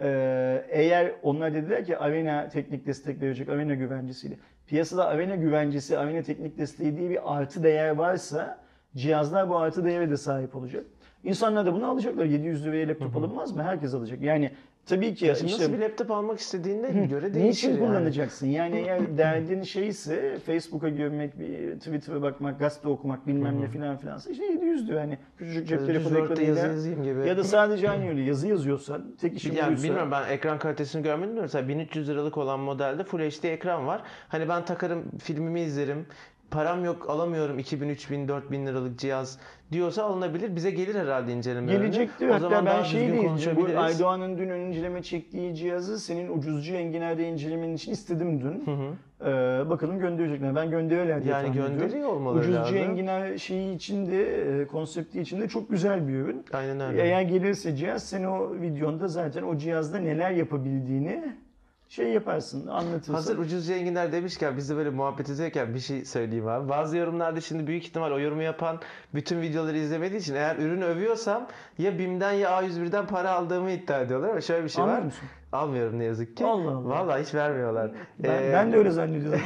Ee, 0.00 0.64
eğer 0.68 1.12
onlar 1.22 1.54
dediler 1.54 1.84
ki 1.84 1.98
Arena 1.98 2.48
teknik 2.48 2.86
destek 2.86 3.22
verecek, 3.22 3.48
Arena 3.48 3.74
güvencesiyle. 3.74 4.36
Piyasada 4.66 5.06
Arena 5.06 5.36
güvencesi, 5.36 5.98
Arena 5.98 6.22
teknik 6.22 6.58
desteği 6.58 6.96
diye 6.96 7.10
bir 7.10 7.36
artı 7.36 7.62
değer 7.62 7.90
varsa 7.90 8.58
cihazlar 8.96 9.48
bu 9.48 9.56
artı 9.56 9.84
değere 9.84 10.10
de 10.10 10.16
sahip 10.16 10.56
olacak. 10.56 10.84
İnsanlar 11.24 11.66
da 11.66 11.74
bunu 11.74 11.86
alacaklar. 11.86 12.24
700 12.24 12.66
liraya 12.66 12.88
laptop 12.88 13.16
alınmaz 13.16 13.56
mı? 13.56 13.62
Herkes 13.62 13.94
alacak. 13.94 14.22
Yani 14.22 14.50
tabii 14.86 15.14
ki 15.14 15.32
Şimdi 15.36 15.50
işte 15.50 15.62
nasıl 15.64 15.72
bir 15.72 15.78
laptop 15.78 16.10
almak 16.10 16.38
istediğine 16.38 17.06
göre 17.06 17.34
değişir 17.34 17.48
Niçin 17.48 17.68
yani. 17.70 17.78
kullanacaksın? 17.78 18.46
Yani 18.46 18.76
eğer 18.86 19.18
derdin 19.18 19.62
şeyse 19.62 20.38
Facebook'a 20.46 20.88
girmek, 20.88 21.38
bir 21.38 21.78
Twitter'a 21.78 22.22
bakmak, 22.22 22.58
gazete 22.58 22.88
okumak 22.88 23.26
bilmem 23.26 23.60
ne 23.60 23.68
filan 23.68 23.96
filansa 23.96 24.30
işte 24.30 24.44
700 24.44 24.88
diyor. 24.88 25.00
Yani 25.00 25.18
küçücük 25.38 25.68
cep 25.68 25.86
telefonu 25.86 26.18
yazı 26.18 26.32
ekranıyla 26.32 26.66
yazayım 26.66 27.02
gibi. 27.02 27.28
ya 27.28 27.36
da 27.36 27.44
sadece 27.44 27.90
aynı 27.90 28.08
öyle 28.08 28.22
yazı 28.22 28.48
yazıyorsan 28.48 29.04
tek 29.20 29.36
işin 29.36 29.54
yani 29.54 29.70
buysa 29.70 29.84
bilmiyorum 29.84 30.10
ben 30.10 30.28
ekran 30.32 30.58
kalitesini 30.58 31.02
görmedim 31.02 31.36
de 31.36 31.40
mesela 31.40 31.68
1300 31.68 32.08
liralık 32.08 32.38
olan 32.38 32.60
modelde 32.60 33.04
Full 33.04 33.18
HD 33.20 33.44
ekran 33.44 33.86
var. 33.86 34.02
Hani 34.28 34.48
ben 34.48 34.64
takarım 34.64 35.04
filmimi 35.18 35.60
izlerim. 35.60 36.06
Param 36.52 36.84
yok 36.84 37.10
alamıyorum 37.10 37.58
2000, 37.58 37.88
3000, 37.88 38.28
4000 38.28 38.66
liralık 38.66 38.98
cihaz 38.98 39.38
diyorsa 39.72 40.02
alınabilir. 40.04 40.56
Bize 40.56 40.70
gelir 40.70 40.94
herhalde 40.94 41.32
inceleme. 41.32 41.72
ürünü. 41.72 41.82
Gelecektir. 41.82 42.28
O 42.28 42.34
Hatta 42.34 42.40
zaman 42.48 42.66
ben 42.66 42.82
şey 42.82 43.12
diyeceğim. 43.12 43.58
Bu. 43.58 43.78
Aydoğan'ın 43.80 44.38
dün 44.38 44.48
inceleme 44.48 45.02
çektiği 45.02 45.54
cihazı 45.54 45.98
senin 45.98 46.38
ucuzcu 46.38 46.74
enginerde 46.74 47.28
incelemen 47.28 47.72
için 47.72 47.92
istedim 47.92 48.40
dün. 48.40 48.72
Hı 48.72 48.76
hı. 48.82 48.92
Ee, 49.24 49.70
bakalım 49.70 49.98
gönderecekler. 49.98 50.54
Ben 50.54 50.70
gönderirler 50.70 51.22
diye 51.24 51.32
Yani 51.34 51.52
gönderiyor 51.52 52.08
olmaları 52.08 52.38
Ucuzcu 52.40 52.58
lazım. 52.60 52.76
enginar 52.76 53.38
şeyi 53.38 53.74
içinde, 53.76 54.22
e, 54.62 54.66
konsepti 54.66 55.20
içinde 55.20 55.48
çok 55.48 55.70
güzel 55.70 56.08
bir 56.08 56.12
ürün. 56.14 56.44
Aynen 56.52 56.80
öyle. 56.80 57.02
Eğer 57.02 57.22
gelirse 57.22 57.76
cihaz 57.76 58.02
sen 58.08 58.24
o 58.24 58.54
videonda 58.60 59.08
zaten 59.08 59.42
o 59.42 59.56
cihazda 59.58 59.98
neler 59.98 60.30
yapabildiğini 60.30 61.32
şey 61.92 62.08
yaparsın, 62.08 62.66
anlatırsın. 62.66 63.14
Hazır 63.14 63.38
ucuz 63.38 63.66
zenginler 63.66 64.12
demişken 64.12 64.56
biz 64.56 64.70
de 64.70 64.76
böyle 64.76 64.90
muhabbet 64.90 65.30
ederken 65.30 65.74
bir 65.74 65.80
şey 65.80 66.04
söyleyeyim 66.04 66.48
abi. 66.48 66.68
Bazı 66.68 66.96
yorumlarda 66.96 67.40
şimdi 67.40 67.66
büyük 67.66 67.84
ihtimal 67.84 68.12
o 68.12 68.18
yorumu 68.18 68.42
yapan 68.42 68.80
bütün 69.14 69.40
videoları 69.40 69.78
izlemediği 69.78 70.20
için 70.20 70.34
eğer 70.34 70.56
ürünü 70.56 70.84
övüyorsam 70.84 71.48
ya 71.78 71.98
BİM'den 71.98 72.32
ya 72.32 72.50
A101'den 72.50 73.06
para 73.06 73.30
aldığımı 73.30 73.70
iddia 73.70 74.00
ediyorlar 74.00 74.40
şöyle 74.40 74.64
bir 74.64 74.68
şey 74.68 74.82
Anlıyor 74.82 74.98
var. 74.98 75.04
musun? 75.04 75.28
Almıyorum 75.52 75.98
ne 75.98 76.04
yazık 76.04 76.36
ki. 76.36 76.44
Allah 76.46 76.70
Allah. 76.70 76.88
Vallahi 76.88 77.22
hiç 77.22 77.34
vermiyorlar. 77.34 77.90
Ben, 78.18 78.42
Ee, 78.42 78.50
ben 78.52 78.72
de 78.72 78.76
öyle 78.76 78.90
zannediyordum. 78.90 79.40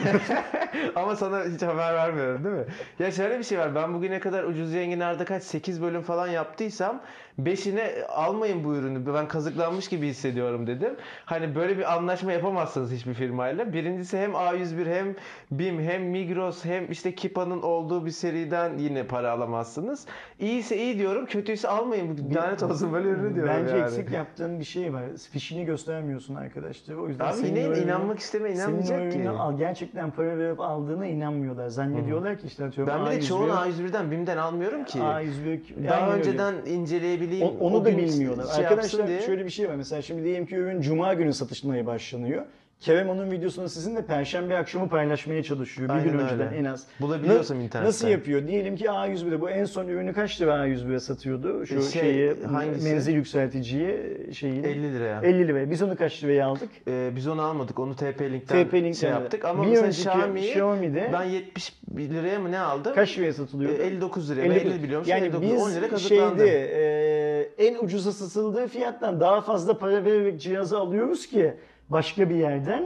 Ama 0.97 1.17
sana 1.17 1.45
hiç 1.45 1.63
haber 1.63 1.95
vermiyorum 1.95 2.45
değil 2.45 2.55
mi? 2.57 2.65
Ya 2.99 3.11
şöyle 3.11 3.39
bir 3.39 3.45
şey 3.45 3.59
var. 3.59 3.75
Ben 3.75 3.95
bugüne 3.95 4.21
kadar 4.21 4.45
ucuz 4.45 4.71
zenginlerde 4.71 5.25
kaç 5.25 5.43
8 5.43 5.83
bölüm 5.83 6.03
falan 6.03 6.27
yaptıysam 6.29 7.01
5'ine 7.43 8.05
almayın 8.05 8.65
bu 8.65 8.75
ürünü. 8.77 9.15
Ben 9.15 9.29
kazıklanmış 9.29 9.89
gibi 9.89 10.07
hissediyorum 10.07 10.67
dedim. 10.67 10.97
Hani 11.25 11.55
böyle 11.55 11.79
bir 11.79 11.95
anlaşma 11.95 12.33
yapamazsınız 12.33 12.93
hiçbir 12.93 13.15
firmayla. 13.15 13.73
Birincisi 13.73 14.19
hem 14.19 14.31
A101 14.33 14.95
hem 14.95 15.15
BİM 15.51 15.81
hem 15.81 16.03
Migros 16.03 16.65
hem 16.65 16.91
işte 16.91 17.15
Kipa'nın 17.15 17.63
olduğu 17.63 18.07
bir 18.07 18.11
seriden 18.11 18.79
yine 18.79 19.07
para 19.07 19.31
alamazsınız. 19.31 20.07
İyiyse 20.39 20.77
iyi 20.77 20.99
diyorum. 20.99 21.27
Kötüyse 21.27 21.69
almayın. 21.69 22.31
Lanet 22.35 22.63
olsun 22.63 22.93
böyle 22.93 23.09
ürünü 23.09 23.35
diyorum 23.35 23.53
Bence 23.57 23.77
yani. 23.77 23.83
eksik 23.85 24.11
yaptığın 24.11 24.61
bir 24.61 24.65
şey 24.65 24.93
var. 24.95 25.03
Fişini 25.33 25.65
göstermiyorsun 25.97 26.35
arkadaşlar. 26.35 26.95
O 26.95 27.09
yüzden 27.09 27.25
Abi 27.27 27.35
senin 27.37 27.49
yine 27.57 27.61
ürünü- 27.69 27.85
inanmak 27.85 28.19
isteme 28.19 28.49
senin 28.49 28.59
inanmayacak 28.59 29.13
ki. 29.13 29.19
ürünü 29.19 29.29
al, 29.31 29.59
gerçekten 29.59 30.11
para 30.11 30.39
verip 30.39 30.61
aldığına 30.61 31.07
inanmıyorlar. 31.07 31.69
Zannediyorlar 31.69 32.39
ki 32.39 32.47
işte 32.47 32.65
atıyorum 32.65 32.95
Ben 32.95 33.07
bir 33.07 33.11
de 33.11 33.15
A101 33.17 33.27
çoğunu 33.29 33.53
A101'den 33.53 34.11
BİM'den 34.11 34.37
almıyorum 34.37 34.85
ki. 34.85 34.99
A101 34.99 35.61
Daha 35.89 36.15
önceden 36.17 36.55
inceleyebileyim. 36.67 37.47
O- 37.47 37.65
onu 37.67 37.77
o 37.77 37.85
da 37.85 37.97
bilmiyorlar. 37.97 38.47
şey 38.57 38.65
Arkadaşlar 38.67 39.07
diye. 39.09 39.21
şöyle 39.21 39.45
bir 39.45 39.51
şey 39.51 39.69
var. 39.69 39.75
Mesela 39.75 40.03
şimdi 40.03 40.25
diyelim 40.25 40.47
ki 40.47 40.55
ürün 40.57 40.81
cuma 40.81 41.15
günü 41.15 41.33
satışmaya 41.33 41.87
başlanıyor. 41.87 42.45
Kerem 42.81 43.09
onun 43.09 43.31
videosunu 43.31 43.69
sizinle 43.69 44.07
perşembe 44.07 44.57
akşamı 44.57 44.89
paylaşmaya 44.89 45.43
çalışıyor. 45.43 45.89
Bir 45.89 45.95
gün 45.95 46.01
Aynen 46.11 46.19
önceden 46.25 46.47
öyle. 46.49 46.57
en 46.59 46.65
az. 46.65 46.87
Bulabiliyorsam 47.01 47.57
internetten. 47.61 47.89
Nasıl 47.89 48.09
yapıyor? 48.09 48.49
Diyelim 48.49 48.77
ki 48.77 48.85
A101'de 48.85 49.41
bu 49.41 49.51
en 49.51 49.65
son 49.65 49.89
ürünü 49.89 50.13
kaç 50.13 50.41
lira 50.41 50.53
A101'e 50.67 51.01
satıyordu? 51.01 51.67
Şu 51.67 51.83
Şey, 51.83 52.03
şeyi 52.03 52.35
hangisi? 52.45 52.89
menzil 52.89 53.15
yükselticiyi 53.15 53.95
şeyini 54.35 54.67
50 54.67 54.95
liraya. 54.95 55.21
50 55.23 55.49
liraya. 55.49 55.71
Biz 55.71 55.83
onu 55.83 55.97
kaç 55.97 56.25
liraya 56.25 56.47
aldık? 56.47 56.69
Ee, 56.89 57.11
biz 57.17 57.29
onu 57.29 57.43
almadık. 57.43 57.79
Onu 57.79 57.93
TP-Link'ten 57.93 58.67
TP-Link'ten 58.67 58.93
şey 58.93 59.11
de. 59.11 59.15
yaptık. 59.15 59.45
Ama 59.45 59.63
Bir 59.63 59.69
mesela 59.69 59.87
önceki 59.87 60.09
Xiaomi'yi 60.09 60.47
Xiaomi'de 60.49 61.11
ben 61.13 61.23
70 61.25 61.73
liraya 61.99 62.39
mı 62.39 62.53
ne 62.53 62.59
aldım? 62.59 62.93
kaç 62.95 63.19
liraya 63.19 63.29
Ee, 63.29 63.33
satılıyordu? 63.33 63.83
59 63.83 64.31
liraya. 64.31 64.45
Ben 64.51 64.55
50 64.55 64.83
biliyorum. 64.83 65.07
Yani 65.09 65.25
59. 65.25 65.51
biz 65.53 65.63
10 65.63 65.71
lira 65.73 65.89
kazıklandım. 65.89 66.39
şeyde 66.47 67.49
e, 67.59 67.67
en 67.67 67.85
ucuza 67.85 68.13
satıldığı 68.13 68.67
fiyattan 68.67 69.21
daha 69.21 69.41
fazla 69.41 69.79
para 69.79 70.05
vererek 70.05 70.41
cihazı 70.41 70.79
alıyoruz 70.79 71.27
ki 71.27 71.55
başka 71.91 72.31
bir 72.31 72.35
yerden. 72.35 72.83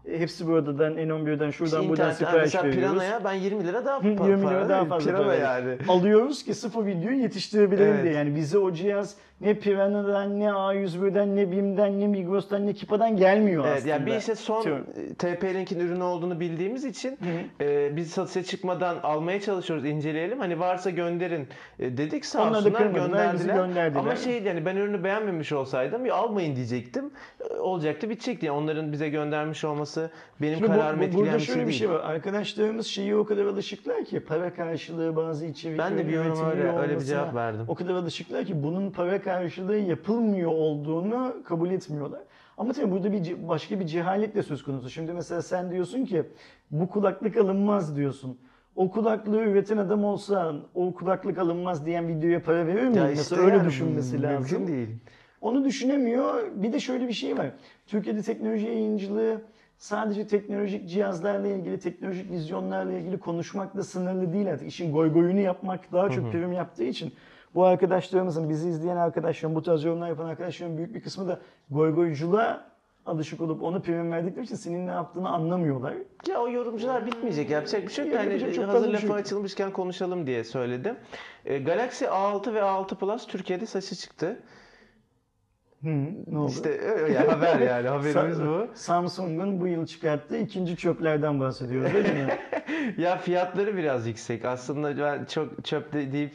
Hepsi 0.17 0.47
buradan 0.47 0.97
N11'den 0.97 1.51
şuradan 1.51 1.89
buradan 1.89 1.91
İnternetten 2.09 2.13
sipariş 2.25 2.43
mesela 2.53 2.63
veriyoruz. 2.63 2.89
Piranha'ya 2.91 3.23
ben 3.23 3.33
20 3.33 3.67
lira 3.67 3.85
daha 3.85 4.03
Hı, 4.03 4.07
20 4.07 4.27
lira 4.27 4.41
para 4.43 4.69
daha 4.69 4.77
verdim. 4.77 4.89
fazla 4.89 5.11
Pirana 5.11 5.23
para 5.23 5.35
yani. 5.35 5.77
Alıyoruz 5.87 6.43
ki 6.43 6.53
sıfır 6.53 6.85
videoyu 6.85 7.17
yetiştirebilelim 7.21 7.93
Evet. 7.93 8.03
diye. 8.03 8.13
Yani 8.13 8.35
bize 8.35 8.57
o 8.57 8.71
cihaz 8.73 9.15
ne 9.41 9.53
Piranha'dan, 9.53 10.39
ne 10.39 10.45
A101'den, 10.45 11.35
ne 11.35 11.51
BİM'den, 11.51 11.99
ne 11.99 12.07
Migros'tan, 12.07 12.67
ne 12.67 12.73
Kipa'dan 12.73 13.17
gelmiyor 13.17 13.63
Evet, 13.65 13.77
aslında. 13.77 13.89
yani 13.89 14.05
bir 14.05 14.15
işte 14.15 14.35
son 14.35 14.63
Diyorum. 14.63 14.85
e, 14.95 15.13
TP-Link'in 15.13 15.79
ürünü 15.79 16.03
olduğunu 16.03 16.39
bildiğimiz 16.39 16.85
için 16.85 17.17
e, 17.61 17.95
biz 17.95 18.11
satışa 18.11 18.43
çıkmadan 18.43 18.95
almaya 19.03 19.41
çalışıyoruz, 19.41 19.85
inceleyelim. 19.85 20.39
Hani 20.39 20.59
varsa 20.59 20.89
gönderin 20.89 21.47
e, 21.79 21.97
dedik 21.97 22.25
sağ 22.25 22.41
Onlar 22.41 22.53
da 22.53 22.57
olsunlar 22.57 22.77
kırmadılar, 22.93 23.33
bizi 23.33 23.47
gönderdiler. 23.47 23.67
gönderdiler. 23.67 23.99
Ama 23.99 24.15
şey 24.15 24.43
yani 24.43 24.65
ben 24.65 24.75
ürünü 24.75 25.03
beğenmemiş 25.03 25.51
olsaydım 25.51 26.05
ya 26.05 26.15
almayın 26.15 26.55
diyecektim. 26.55 27.11
E, 27.49 27.53
olacaktı 27.53 28.09
bitecekti. 28.09 28.45
Yani 28.45 28.57
onların 28.57 28.91
bize 28.91 29.09
göndermiş 29.09 29.63
olması 29.65 30.00
benim 30.41 30.53
Şimdi 30.57 30.69
bu- 30.71 30.73
kararımı 30.75 31.01
bu, 31.01 31.05
etkileyen 31.05 31.25
burada 31.27 31.39
şey 31.39 31.55
şöyle 31.55 31.67
bir 31.67 31.73
şey 31.73 31.89
var. 31.89 31.99
Arkadaşlarımız 31.99 32.87
şeyi 32.87 33.15
o 33.15 33.25
kadar 33.25 33.45
alışıklar 33.45 34.05
ki 34.05 34.19
para 34.19 34.53
karşılığı 34.53 35.15
bazı 35.15 35.45
içeriklerin 35.45 35.91
Ben 35.91 35.97
de 35.97 36.07
bir 36.07 36.13
yorum 36.13 36.45
öyle- 36.51 36.77
öyle 36.79 36.95
bir 36.99 37.03
cevap 37.05 37.35
verdim. 37.35 37.65
O 37.67 37.75
kadar 37.75 37.93
alışıklar 37.93 38.45
ki 38.45 38.63
bunun 38.63 38.91
para 38.91 39.21
karşılığı 39.21 39.77
yapılmıyor 39.77 40.51
olduğunu 40.51 41.33
kabul 41.45 41.71
etmiyorlar. 41.71 42.21
Ama 42.57 42.73
tabii 42.73 42.91
burada 42.91 43.11
bir 43.11 43.47
başka 43.47 43.79
bir 43.79 43.85
cehalet 43.87 44.35
de 44.35 44.43
söz 44.43 44.63
konusu. 44.63 44.89
Şimdi 44.89 45.13
mesela 45.13 45.41
sen 45.41 45.71
diyorsun 45.71 46.05
ki 46.05 46.23
bu 46.71 46.89
kulaklık 46.89 47.37
alınmaz 47.37 47.95
diyorsun. 47.95 48.37
O 48.75 48.91
kulaklığı 48.91 49.41
üreten 49.43 49.77
adam 49.77 50.03
olsa 50.05 50.53
o 50.75 50.93
kulaklık 50.93 51.37
alınmaz 51.37 51.85
diyen 51.85 52.07
videoya 52.07 52.43
para 52.43 52.67
verir 52.67 52.81
miyim? 52.81 52.93
Ya 52.95 53.03
Mesela 53.03 53.21
işte 53.21 53.35
öyle 53.35 53.57
yani 53.57 53.67
düşünmesi 53.67 54.17
mümkün 54.17 54.33
lazım. 54.35 54.67
değil. 54.67 54.89
Onu 55.41 55.65
düşünemiyor. 55.65 56.43
Bir 56.55 56.73
de 56.73 56.79
şöyle 56.79 57.07
bir 57.07 57.13
şey 57.13 57.37
var. 57.37 57.51
Türkiye'de 57.87 58.21
teknoloji 58.21 58.65
yayıncılığı 58.65 59.41
sadece 59.85 60.27
teknolojik 60.27 60.89
cihazlarla 60.89 61.47
ilgili, 61.47 61.79
teknolojik 61.79 62.31
vizyonlarla 62.31 62.91
ilgili 62.93 63.19
konuşmakla 63.19 63.83
sınırlı 63.83 64.33
değil 64.33 64.51
artık. 64.51 64.67
İşin 64.67 64.93
goygoyunu 64.93 65.39
yapmak 65.39 65.91
daha 65.91 66.09
çok 66.09 66.31
prim 66.31 66.51
yaptığı 66.53 66.83
için 66.83 67.13
bu 67.55 67.65
arkadaşlarımızın, 67.65 68.49
bizi 68.49 68.69
izleyen 68.69 68.97
arkadaşların, 68.97 69.55
bu 69.55 69.63
tarz 69.63 69.83
yorumlar 69.83 70.09
yapan 70.09 70.25
arkadaşların 70.25 70.77
büyük 70.77 70.95
bir 70.95 71.01
kısmı 71.01 71.27
da 71.27 71.39
goygoyculuğa 71.71 72.65
alışık 73.05 73.41
olup 73.41 73.63
onu 73.63 73.81
prim 73.81 74.11
verdikleri 74.11 74.45
için 74.45 74.55
senin 74.55 74.87
ne 74.87 74.91
yaptığını 74.91 75.29
anlamıyorlar. 75.29 75.93
Ya 76.27 76.41
o 76.41 76.49
yorumcular 76.49 77.05
bitmeyecek. 77.05 77.49
Yapacak 77.49 77.83
bir 77.83 77.91
şey 77.91 78.05
yok. 78.05 78.13
Ya 78.15 78.23
Yani 78.23 78.53
çok 78.53 78.67
hazır 78.67 78.85
şey 78.85 78.93
lafı 78.93 79.07
yok. 79.07 79.15
açılmışken 79.15 79.71
konuşalım 79.71 80.27
diye 80.27 80.43
söyledim. 80.43 80.95
E, 81.45 81.57
Galaxy 81.59 82.05
A6 82.05 82.53
ve 82.53 82.59
A6 82.59 82.95
Plus 82.95 83.27
Türkiye'de 83.27 83.65
saçı 83.65 83.95
çıktı. 83.95 84.39
Hı, 85.83 85.89
ne 86.27 86.37
oldu? 86.37 86.51
İşte 86.51 86.79
öyle 86.81 87.13
ya, 87.13 87.31
haber 87.31 87.59
yani 87.67 87.87
haberimiz 87.87 88.41
bu. 88.41 88.67
Samsung'un 88.73 89.61
bu 89.61 89.67
yıl 89.67 89.85
çıkarttığı 89.85 90.37
ikinci 90.37 90.77
çöplerden 90.77 91.39
bahsediyoruz 91.39 91.93
değil 91.93 92.05
mi? 92.13 92.27
Ya 92.97 93.17
fiyatları 93.17 93.77
biraz 93.77 94.07
yüksek. 94.07 94.45
Aslında 94.45 94.97
ben 94.97 95.25
çok 95.25 95.65
çöp 95.65 95.93
de- 95.93 96.11
deyip 96.11 96.33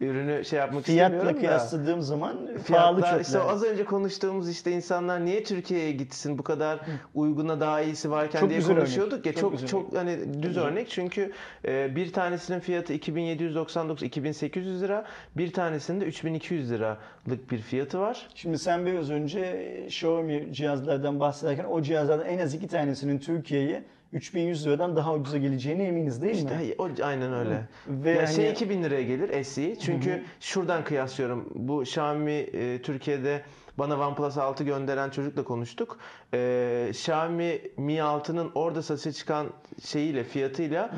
ürünü 0.00 0.44
şey 0.44 0.58
yapmak 0.58 0.84
Fiyatla 0.84 1.04
istemiyorum 1.16 1.36
da. 1.36 1.46
kıyasladığım 1.46 2.02
zaman 2.02 2.36
pahalı 2.68 3.00
çöpler. 3.02 3.20
işte 3.20 3.38
az 3.40 3.62
önce 3.64 3.84
konuştuğumuz 3.84 4.50
işte 4.50 4.72
insanlar 4.72 5.24
niye 5.24 5.44
Türkiye'ye 5.44 5.92
gitsin 5.92 6.38
bu 6.38 6.42
kadar 6.42 6.80
uyguna 7.14 7.60
daha 7.60 7.80
iyisi 7.80 8.10
varken 8.10 8.40
Çok 8.40 8.50
diye 8.50 8.60
konuşuyorduk 8.60 9.26
ya 9.26 9.32
örnek. 9.32 9.40
çok 9.40 9.58
Çok 9.58 9.68
çok, 9.68 9.90
güzel 9.90 10.04
hani 10.04 10.42
düz 10.42 10.56
örnek 10.56 10.88
çünkü 10.90 11.32
e, 11.64 11.96
bir 11.96 12.12
tanesinin 12.12 12.60
fiyatı 12.60 12.92
2799 12.92 14.02
2800 14.02 14.82
lira 14.82 15.04
bir 15.36 15.52
tanesinin 15.52 16.00
de 16.00 16.04
3200 16.04 16.70
liralık 16.70 17.50
bir 17.50 17.58
fiyatı 17.58 18.00
var. 18.00 18.28
Şimdi 18.34 18.58
sen 18.58 18.86
biraz 18.86 19.10
önce 19.10 19.82
Xiaomi 19.86 20.48
cihazlardan 20.52 21.20
bahsederken 21.20 21.64
o 21.64 21.82
cihazlardan 21.82 22.26
en 22.26 22.38
az 22.38 22.54
iki 22.54 22.68
tanesinin 22.68 23.18
Türkiye'ye 23.18 23.84
3100 24.12 24.66
liradan 24.66 24.96
daha 24.96 25.14
ucuza 25.14 25.38
geleceğine 25.38 25.84
eminiz 25.84 26.22
değil 26.22 26.34
mi? 26.34 26.38
İşte 26.62 26.74
o 26.78 26.88
aynen 27.02 27.32
öyle. 27.32 27.68
Ve 27.88 28.10
ya 28.10 28.22
hani- 28.22 28.34
şey 28.34 28.50
2000 28.50 28.82
liraya 28.82 29.02
gelir 29.02 29.44
SE. 29.44 29.78
Çünkü 29.78 30.22
şuradan 30.40 30.84
kıyaslıyorum. 30.84 31.50
Bu 31.54 31.82
Xiaomi 31.82 32.32
e, 32.32 32.82
Türkiye'de 32.82 33.42
bana 33.78 34.08
OnePlus 34.08 34.38
6 34.38 34.64
gönderen 34.64 35.10
çocukla 35.10 35.44
konuştuk. 35.44 35.98
E, 36.34 36.86
Xiaomi 36.90 37.60
Mi 37.76 37.92
6'nın 37.92 38.50
orada 38.54 38.82
satışa 38.82 39.12
çıkan 39.12 39.46
şeyiyle 39.84 40.24
fiyatıyla 40.24 40.90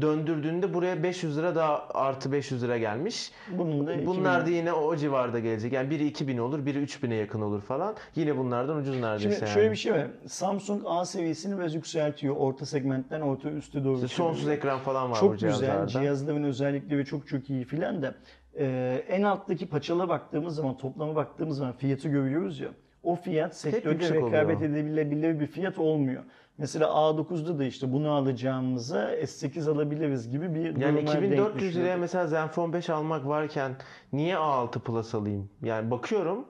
döndürdüğünde 0.00 0.74
buraya 0.74 1.02
500 1.02 1.38
lira 1.38 1.54
daha 1.54 1.88
artı 1.94 2.32
500 2.32 2.62
lira 2.62 2.78
gelmiş. 2.78 3.32
Bunun 3.58 3.86
da 3.86 4.06
Bunlar 4.06 4.40
2000 4.40 4.52
da 4.52 4.56
yine 4.58 4.72
o 4.72 4.96
civarda 4.96 5.38
gelecek. 5.38 5.72
Yani 5.72 5.90
biri 5.90 6.06
2000 6.06 6.38
olur, 6.38 6.66
biri 6.66 6.78
3000'e 6.84 7.14
yakın 7.16 7.40
olur 7.40 7.60
falan. 7.60 7.94
Yine 8.14 8.38
bunlardan 8.38 8.76
ucuz 8.76 9.00
neredeyse 9.00 9.30
Şimdi 9.30 9.44
yani. 9.44 9.54
şöyle 9.54 9.70
bir 9.70 9.76
şey 9.76 9.92
var. 9.92 10.06
Samsung 10.26 10.82
A 10.86 11.04
seviyesini 11.04 11.58
biraz 11.58 11.74
yükseltiyor. 11.74 12.36
Orta 12.38 12.66
segmentten 12.66 13.20
orta 13.20 13.50
üstü 13.50 13.84
doğru. 13.84 13.94
İşte 13.94 14.08
sonsuz 14.08 14.48
ekran 14.48 14.78
falan 14.78 15.10
var 15.10 15.16
bu 15.16 15.20
Çok 15.20 15.32
güzel. 15.32 15.52
cihazlarda. 15.52 15.86
Cihazların 15.88 16.44
özellikleri 16.44 17.04
çok 17.04 17.28
çok 17.28 17.50
iyi 17.50 17.64
filan 17.64 18.02
da 18.02 18.14
e, 18.58 19.04
en 19.08 19.22
alttaki 19.22 19.68
paçala 19.68 20.08
baktığımız 20.08 20.54
zaman, 20.54 20.76
toplama 20.76 21.14
baktığımız 21.16 21.56
zaman 21.56 21.72
fiyatı 21.72 22.08
görüyoruz 22.08 22.60
ya. 22.60 22.68
O 23.02 23.16
fiyat 23.16 23.56
sektörde 23.56 23.90
yüksek 23.90 24.16
rekabet 24.16 24.56
oluyor. 24.56 24.70
edilebilir 24.70 25.40
bir 25.40 25.46
fiyat 25.46 25.78
olmuyor. 25.78 26.22
Mesela 26.58 26.86
A9'da 26.86 27.58
da 27.58 27.64
işte 27.64 27.92
bunu 27.92 28.10
alacağımıza 28.10 29.14
S8 29.14 29.70
alabiliriz 29.70 30.30
gibi 30.30 30.54
bir 30.54 30.64
Yani 30.64 30.74
duruma 30.74 30.96
denk 30.96 31.08
2400 31.08 31.76
liraya 31.76 31.96
mesela 31.96 32.26
Zenfone 32.26 32.72
5 32.72 32.90
almak 32.90 33.26
varken 33.26 33.72
niye 34.12 34.34
A6 34.34 34.80
Plus 34.80 35.14
alayım? 35.14 35.50
Yani 35.62 35.90
bakıyorum 35.90 36.44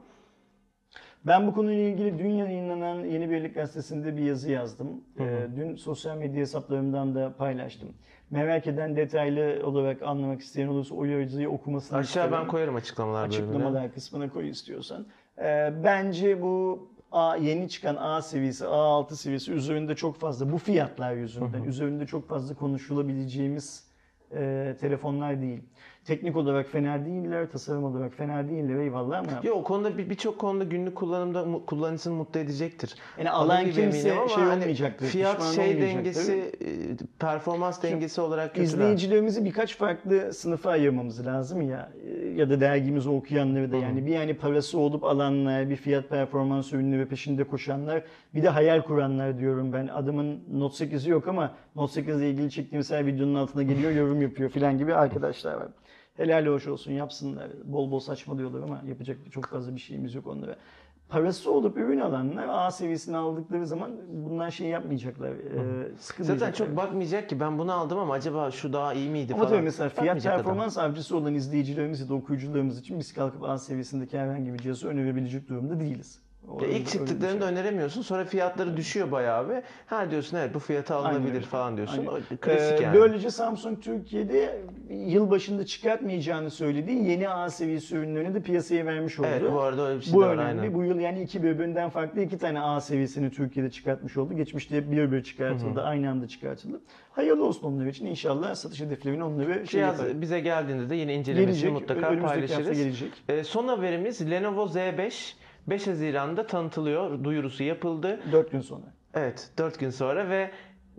Ben 1.27 1.47
bu 1.47 1.55
konuyla 1.55 1.83
ilgili 1.83 2.19
dün 2.19 2.31
yayınlanan 2.31 3.05
Yeni 3.05 3.31
Birlik 3.31 3.55
Gazetesi'nde 3.55 4.17
bir 4.17 4.23
yazı 4.23 4.51
yazdım. 4.51 5.05
Ee, 5.19 5.47
dün 5.57 5.77
sosyal 5.77 6.17
medya 6.17 6.41
hesaplarımdan 6.41 7.15
da 7.15 7.33
paylaştım. 7.37 7.89
Merak 8.31 8.67
eden 8.67 8.97
detaylı 8.97 9.67
olarak 9.67 10.03
anlamak 10.03 10.41
isteyen 10.41 10.69
olursa 10.69 10.95
o 10.95 11.05
yazıyı 11.05 11.51
okumasını 11.51 11.99
Aşağı 11.99 12.25
isterim. 12.27 12.33
ben 12.45 12.51
koyarım 12.51 12.75
açıklamalar 12.75 13.31
bölümüne. 13.31 13.49
Açıklamalar 13.51 13.93
kısmına 13.93 14.31
koy 14.31 14.49
istiyorsan. 14.49 15.07
Ee, 15.39 15.73
bence 15.85 16.43
bu 16.43 16.89
A, 17.13 17.37
yeni 17.37 17.69
çıkan 17.69 17.97
A 17.97 18.23
seviyesi, 18.23 18.65
A6 18.65 19.15
seviyesi 19.15 19.53
üzerinde 19.53 19.95
çok 19.95 20.17
fazla 20.17 20.53
bu 20.53 20.59
fiyatlar 20.59 21.13
yüzünden 21.15 21.65
üzerinde 21.65 22.07
çok 22.07 22.29
fazla 22.29 22.55
konuşulabileceğimiz 22.55 23.93
e, 24.33 24.77
telefonlar 24.81 25.41
değil. 25.43 25.63
Teknik 26.05 26.37
olarak 26.37 26.67
fena 26.67 27.05
değiller, 27.05 27.51
tasarım 27.51 27.85
olarak 27.85 28.13
fena 28.15 28.49
değiller 28.49 28.77
eyvallah 28.77 29.19
ama 29.19 29.29
Yo, 29.43 29.55
o 29.55 29.63
konuda 29.65 29.99
bir- 29.99 30.11
birçok 30.11 30.39
konuda 30.39 30.65
günlük 30.65 30.95
kullanımda 30.97 31.45
mu- 31.45 31.67
kullanıcısını 31.67 32.15
mutlu 32.15 32.41
edecektir. 32.41 32.95
Yani 33.19 33.31
alan 33.31 33.71
kimse 33.71 34.13
ama 34.19 34.29
şey 34.29 34.45
hani 34.45 34.53
olmayacaktır, 34.61 35.07
Fiyat 35.07 35.43
şey 35.43 35.81
dengesi, 35.81 36.33
e, 36.61 36.69
performans 37.19 37.83
dengesi 37.83 38.21
olarak 38.21 38.49
kötüler. 38.49 38.65
İzleyicilerimizi 38.65 39.45
birkaç 39.45 39.77
farklı 39.77 40.33
sınıfa 40.35 40.71
ayırmamız 40.71 41.27
lazım 41.27 41.63
ya 41.71 41.93
Ee, 42.07 42.29
ya 42.29 42.51
da 42.51 42.61
dergimizi 42.61 43.09
okuyanları 43.09 43.73
da 43.73 43.77
yani 43.77 44.07
bir 44.07 44.13
yani 44.13 44.35
parası 44.35 44.79
olup 44.79 45.05
alanlar, 45.05 45.71
bir 45.71 45.77
fiyat 45.77 46.09
performans 46.09 46.73
ürünleri 46.73 47.07
peşinde 47.09 47.45
koşanlar, 47.45 48.03
bir 48.35 48.43
de 48.43 48.49
hayal 48.49 48.83
kuranlar 48.83 49.39
diyorum 49.39 49.73
ben. 49.73 49.87
Adamın 49.89 50.41
Note 50.53 50.85
8'i 50.85 51.11
yok 51.11 51.29
ama 51.29 51.55
Note 51.77 51.93
8 51.93 52.17
ile 52.21 52.31
ilgili 52.31 52.51
çektiğimiz 52.51 52.91
her 52.91 53.07
videonun 53.07 53.35
altına 53.35 53.63
geliyor, 53.63 53.93
yorum 53.93 54.23
yapıyor 54.23 54.51
filan 54.51 54.79
gibi 54.79 54.95
arkadaşlar 54.95 55.55
var. 55.55 55.69
Helal 56.17 56.47
hoş 56.47 56.67
olsun 56.67 56.93
yapsınlar. 56.93 57.51
Bol 57.65 57.91
bol 57.91 58.01
saçmalıyorlar 58.01 58.63
ama 58.63 58.83
yapacak 58.89 59.19
çok 59.33 59.47
fazla 59.47 59.75
bir 59.75 59.81
şeyimiz 59.81 60.15
yok 60.15 60.27
onlara. 60.27 60.57
Parası 61.09 61.53
olup 61.53 61.77
ürün 61.77 62.01
alanlar 62.01 62.47
A 62.51 62.71
seviyesini 62.71 63.17
aldıkları 63.17 63.67
zaman 63.67 63.91
bundan 64.13 64.49
şey 64.49 64.69
yapmayacaklar. 64.69 65.31
E, 65.31 65.89
Zaten 66.21 66.53
çok 66.53 66.77
bakmayacak 66.77 67.29
ki 67.29 67.41
ben 67.41 67.59
bunu 67.59 67.73
aldım 67.73 67.99
ama 67.99 68.15
acaba 68.15 68.51
şu 68.51 68.73
daha 68.73 68.95
iyi 68.95 69.11
miydi 69.11 69.35
Ama 69.35 69.47
falan. 69.47 69.65
mesela 69.65 69.89
fiyat 69.89 69.99
Bakmayacak 70.07 70.33
adam. 70.35 70.45
performans 70.45 70.79
avcısı 70.79 71.17
olan 71.17 71.35
izleyicilerimiz 71.35 72.01
ya 72.01 72.09
da 72.09 72.15
okuyucularımız 72.15 72.79
için 72.81 72.99
biz 72.99 73.13
kalkıp 73.15 73.43
A 73.45 73.59
seviyesindeki 73.59 74.19
herhangi 74.19 74.53
bir 74.55 74.59
cihazı 74.59 74.89
önerebilecek 74.89 75.49
durumda 75.49 75.81
değiliz. 75.81 76.21
Ya 76.63 76.69
ilk 76.69 76.89
çıktıklarında 76.89 77.45
şey. 77.49 77.53
öneremiyorsun. 77.55 78.03
Sonra 78.03 78.25
fiyatları 78.25 78.77
düşüyor 78.77 79.11
bayağı 79.11 79.49
bir. 79.49 79.57
Ha 79.87 80.11
diyorsun 80.11 80.37
evet 80.37 80.55
bu 80.55 80.59
fiyata 80.59 80.97
alınabilir 80.97 81.43
falan 81.43 81.77
diyorsun. 81.77 81.99
Aynen. 81.99 82.11
O 82.11 82.37
klasik 82.41 82.81
Ee, 82.81 82.85
yani. 82.85 82.99
Böylece 82.99 83.31
Samsung 83.31 83.83
Türkiye'de 83.83 84.61
yılbaşında 84.91 85.67
çıkartmayacağını 85.67 86.51
söylediği 86.51 87.05
yeni 87.11 87.29
A 87.29 87.51
seviyesi 87.51 87.97
ürünlerini 87.97 88.35
de 88.35 88.41
piyasaya 88.43 88.87
vermiş 88.87 89.19
oldu. 89.21 89.29
Evet 89.31 89.53
bu 89.53 89.61
arada 89.61 89.87
öyle 89.89 89.99
bir 90.01 90.05
şey 90.05 90.15
Bu 90.15 90.21
var 90.21 90.35
önemli. 90.35 90.61
aynen. 90.61 90.75
Bu 90.75 90.85
yıl 90.85 90.99
yani 90.99 91.23
iki 91.23 91.43
birbirinden 91.43 91.91
farklı 91.91 92.21
iki 92.21 92.39
tane 92.39 92.61
A 92.61 92.81
seviyesini 92.81 93.31
Türkiye'de 93.31 93.71
çıkartmış 93.71 94.17
oldu. 94.17 94.35
Geçmişte 94.37 94.91
bir 94.93 95.13
bir 95.13 95.23
çıkartıldı, 95.23 95.83
aynı 95.83 96.11
anda 96.11 96.29
çıkartıldı. 96.29 96.81
Hayırlı 97.13 97.45
olsun 97.45 97.67
onlar 97.67 97.87
için. 97.87 98.07
İnşallah 98.07 98.55
satış 98.55 98.81
hedeflerini 98.81 99.25
onları 99.25 99.55
şey 99.55 99.65
Cihaz 99.81 99.99
yapar. 99.99 100.21
bize 100.21 100.41
geldiğinde 100.41 100.91
de 100.91 100.95
yine 100.97 101.15
incelemesini 101.15 101.47
Gelecek, 101.47 101.73
mutlaka 101.73 102.21
paylaşırız. 102.27 102.79
gelecek. 102.79 103.13
Ee, 103.29 103.45
son 103.45 103.69
haberimiz 103.69 104.31
Lenovo 104.31 104.65
Z5 104.67 105.33
5 105.67 105.87
Haziran'da 105.87 106.47
tanıtılıyor. 106.47 107.25
Duyurusu 107.25 107.63
yapıldı. 107.63 108.21
4 108.33 108.53
gün 108.53 108.61
sonra. 108.61 108.87
Evet 109.15 109.51
4 109.59 109.79
gün 109.79 109.91
sonra 109.91 110.29
ve 110.29 110.51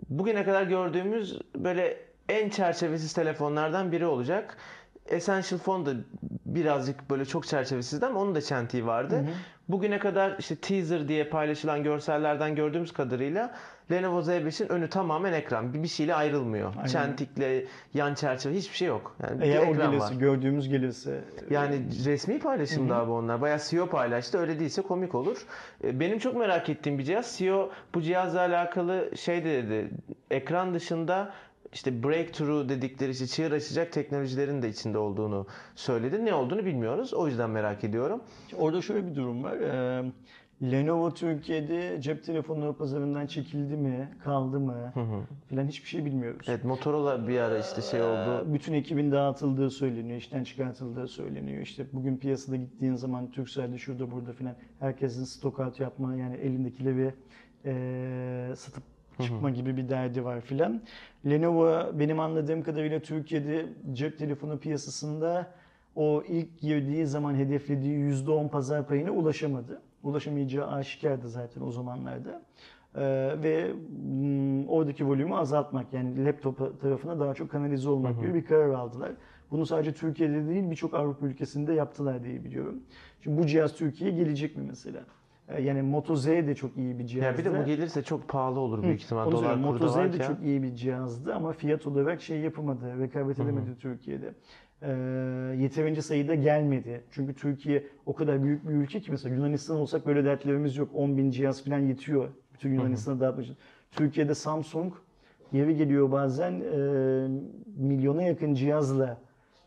bugüne 0.08 0.44
kadar 0.44 0.62
gördüğümüz 0.62 1.38
böyle 1.56 1.96
en 2.28 2.48
çerçevesiz 2.48 3.12
telefonlardan 3.12 3.92
biri 3.92 4.06
olacak. 4.06 4.56
Essential 5.06 5.58
Phone 5.60 5.86
da 5.86 5.92
birazcık 6.46 7.10
böyle 7.10 7.24
çok 7.24 7.46
çerçevesizdi 7.46 8.06
ama 8.06 8.20
onun 8.20 8.34
da 8.34 8.40
çentiği 8.40 8.86
vardı. 8.86 9.24
Bugüne 9.68 9.98
kadar 9.98 10.36
işte 10.38 10.56
teaser 10.56 11.08
diye 11.08 11.24
paylaşılan 11.24 11.82
görsellerden 11.82 12.54
gördüğümüz 12.54 12.92
kadarıyla 12.92 13.54
Lenovo 13.90 14.20
Z5'in 14.20 14.68
önü 14.68 14.88
tamamen 14.88 15.32
ekran. 15.32 15.74
Bir, 15.74 15.82
bir 15.82 15.88
şeyle 15.88 16.14
ayrılmıyor. 16.14 16.72
Aynen. 16.76 16.86
Çentikle, 16.88 17.64
yan 17.94 18.14
çerçeve 18.14 18.54
hiçbir 18.54 18.76
şey 18.76 18.88
yok. 18.88 19.16
Yani 19.22 19.40
bir 19.40 19.46
Eğer 19.46 19.58
o 19.58 19.62
ekran 19.64 19.90
gelirse, 19.90 20.06
var. 20.06 20.12
gördüğümüz 20.20 20.68
gelirse. 20.68 21.24
Yani 21.50 21.82
resmi 22.04 22.38
paylaşım 22.38 22.88
daha 22.88 23.08
bu 23.08 23.12
onlar. 23.12 23.40
Bayağı 23.40 23.58
CEO 23.70 23.86
paylaştı. 23.86 24.38
Öyle 24.38 24.60
değilse 24.60 24.82
komik 24.82 25.14
olur. 25.14 25.36
E, 25.84 26.00
Benim 26.00 26.18
çok 26.18 26.36
merak 26.36 26.68
ettiğim 26.68 26.98
bir 26.98 27.04
cihaz. 27.04 27.36
CEO 27.38 27.70
bu 27.94 28.02
cihazla 28.02 28.40
alakalı 28.40 29.10
şey 29.16 29.44
de 29.44 29.62
dedi. 29.64 29.90
Ekran 30.30 30.74
dışında 30.74 31.32
işte 31.72 32.02
breakthrough 32.02 32.68
dedikleri 32.68 33.10
işte 33.10 33.26
çığır 33.26 33.52
açacak 33.52 33.92
teknolojilerin 33.92 34.62
de 34.62 34.68
içinde 34.68 34.98
olduğunu 34.98 35.46
söyledi. 35.74 36.24
Ne 36.24 36.34
olduğunu 36.34 36.64
bilmiyoruz. 36.64 37.14
O 37.14 37.26
yüzden 37.28 37.50
merak 37.50 37.84
ediyorum. 37.84 38.20
Orada 38.58 38.82
şöyle 38.82 39.06
bir 39.06 39.14
durum 39.14 39.44
var. 39.44 39.56
Ee, 39.56 40.04
Lenovo 40.72 41.14
Türkiye'de 41.14 42.00
cep 42.00 42.24
telefonu 42.24 42.76
pazarından 42.76 43.26
çekildi 43.26 43.76
mi, 43.76 44.08
kaldı 44.24 44.60
mı 44.60 44.92
filan 45.48 45.66
hiçbir 45.66 45.88
şey 45.88 46.04
bilmiyoruz. 46.04 46.46
Evet 46.48 46.64
Motorola 46.64 47.28
bir 47.28 47.38
ara 47.38 47.58
işte 47.58 47.82
şey 47.82 48.02
oldu. 48.02 48.46
Ee, 48.50 48.54
Bütün 48.54 48.72
ekibin 48.72 49.12
dağıtıldığı 49.12 49.70
söyleniyor, 49.70 50.18
işten 50.18 50.44
çıkartıldığı 50.44 51.08
söyleniyor. 51.08 51.62
İşte 51.62 51.86
bugün 51.92 52.16
piyasada 52.16 52.56
gittiğin 52.56 52.94
zaman 52.94 53.30
Turkcell'de 53.30 53.78
şurada 53.78 54.10
burada 54.10 54.32
filan 54.32 54.54
herkesin 54.80 55.24
stok 55.24 55.60
out 55.60 55.80
yapma 55.80 56.16
yani 56.16 56.36
elindekileri 56.36 57.14
e, 57.64 58.52
satıp 58.56 58.82
çıkma 59.22 59.50
gibi 59.50 59.76
bir 59.76 59.88
derdi 59.88 60.24
var 60.24 60.40
filan. 60.40 60.82
Lenovo 61.26 61.98
benim 61.98 62.20
anladığım 62.20 62.62
kadarıyla 62.62 63.00
Türkiye'de 63.00 63.66
cep 63.92 64.18
telefonu 64.18 64.58
piyasasında 64.58 65.46
o 65.96 66.22
ilk 66.28 66.60
girdiği 66.60 67.06
zaman 67.06 67.34
hedeflediği 67.34 67.98
%10 67.98 68.48
pazar 68.48 68.86
payına 68.86 69.10
ulaşamadı. 69.10 69.82
Ulaşamayacağı 70.04 70.70
aşikardı 70.70 71.28
zaten 71.28 71.60
o 71.60 71.70
zamanlarda. 71.70 72.42
Ee, 72.96 73.02
ve 73.42 73.72
mm, 73.72 74.68
oradaki 74.68 75.06
volümü 75.06 75.34
azaltmak 75.34 75.92
yani 75.92 76.24
laptop 76.24 76.80
tarafına 76.80 77.20
daha 77.20 77.34
çok 77.34 77.50
kanalize 77.50 77.88
olmak 77.88 78.20
gibi 78.20 78.34
bir 78.34 78.44
karar 78.44 78.70
aldılar. 78.70 79.12
Bunu 79.50 79.66
sadece 79.66 79.92
Türkiye'de 79.92 80.48
değil 80.48 80.70
birçok 80.70 80.94
Avrupa 80.94 81.26
ülkesinde 81.26 81.72
yaptılar 81.72 82.24
diye 82.24 82.44
biliyorum. 82.44 82.82
Şimdi 83.20 83.42
bu 83.42 83.46
cihaz 83.46 83.74
Türkiye'ye 83.74 84.16
gelecek 84.16 84.56
mi 84.56 84.64
mesela? 84.68 85.04
Ee, 85.48 85.62
Yani 85.62 85.82
Moto 85.82 86.16
Z 86.16 86.26
de 86.26 86.54
çok 86.54 86.76
iyi 86.76 86.98
bir 86.98 87.06
cihazdı. 87.06 87.42
Ya 87.42 87.52
bir 87.52 87.58
de 87.58 87.62
bu 87.62 87.64
gelirse 87.66 88.02
çok 88.02 88.28
pahalı 88.28 88.60
olur 88.60 88.82
büyük 88.82 89.02
ihtimal 89.02 89.26
Onu 89.26 89.32
dolar 89.32 89.52
kuru 89.54 89.60
Moto 89.72 89.88
Z 89.88 89.96
de 89.96 90.18
çok 90.18 90.42
iyi 90.42 90.62
bir 90.62 90.74
cihazdı 90.74 91.34
ama 91.34 91.52
fiyat 91.52 91.86
olarak 91.86 92.22
şey 92.22 92.40
yapamadı, 92.40 93.00
rekabet 93.00 93.38
edemedi 93.40 93.78
Türkiye'de. 93.80 94.34
Ee, 94.82 94.90
yeterince 95.62 96.02
sayıda 96.02 96.34
gelmedi. 96.34 97.04
Çünkü 97.10 97.34
Türkiye 97.34 97.84
o 98.06 98.14
kadar 98.14 98.42
büyük 98.42 98.68
bir 98.68 98.72
ülke 98.74 99.00
ki 99.00 99.10
mesela 99.10 99.34
Yunanistan 99.34 99.76
olsak 99.76 100.06
böyle 100.06 100.24
dertlerimiz 100.24 100.76
yok. 100.76 100.88
10 100.94 101.16
bin 101.16 101.30
cihaz 101.30 101.64
falan 101.64 101.78
yetiyor 101.78 102.28
bütün 102.54 102.74
Yunanistan'a 102.74 103.20
dağıtmak 103.20 103.44
için. 103.44 103.56
Türkiye'de 103.92 104.34
Samsung 104.34 104.92
yeri 105.52 105.76
geliyor 105.76 106.12
bazen 106.12 106.52
e, 106.52 106.78
milyona 107.76 108.22
yakın 108.22 108.54
cihazla 108.54 109.18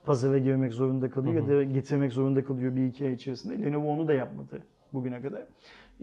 pazara 0.05 0.37
girmek 0.37 0.73
zorunda 0.73 1.09
kalıyor 1.09 1.35
ya 1.35 1.47
da 1.47 1.63
getirmek 1.63 2.13
zorunda 2.13 2.43
kalıyor 2.43 2.75
bir 2.75 2.85
iki 2.85 3.05
ay 3.05 3.13
içerisinde. 3.13 3.63
Lenovo 3.65 3.87
onu 3.87 4.07
da 4.07 4.13
yapmadı 4.13 4.61
bugüne 4.93 5.21
kadar. 5.21 5.41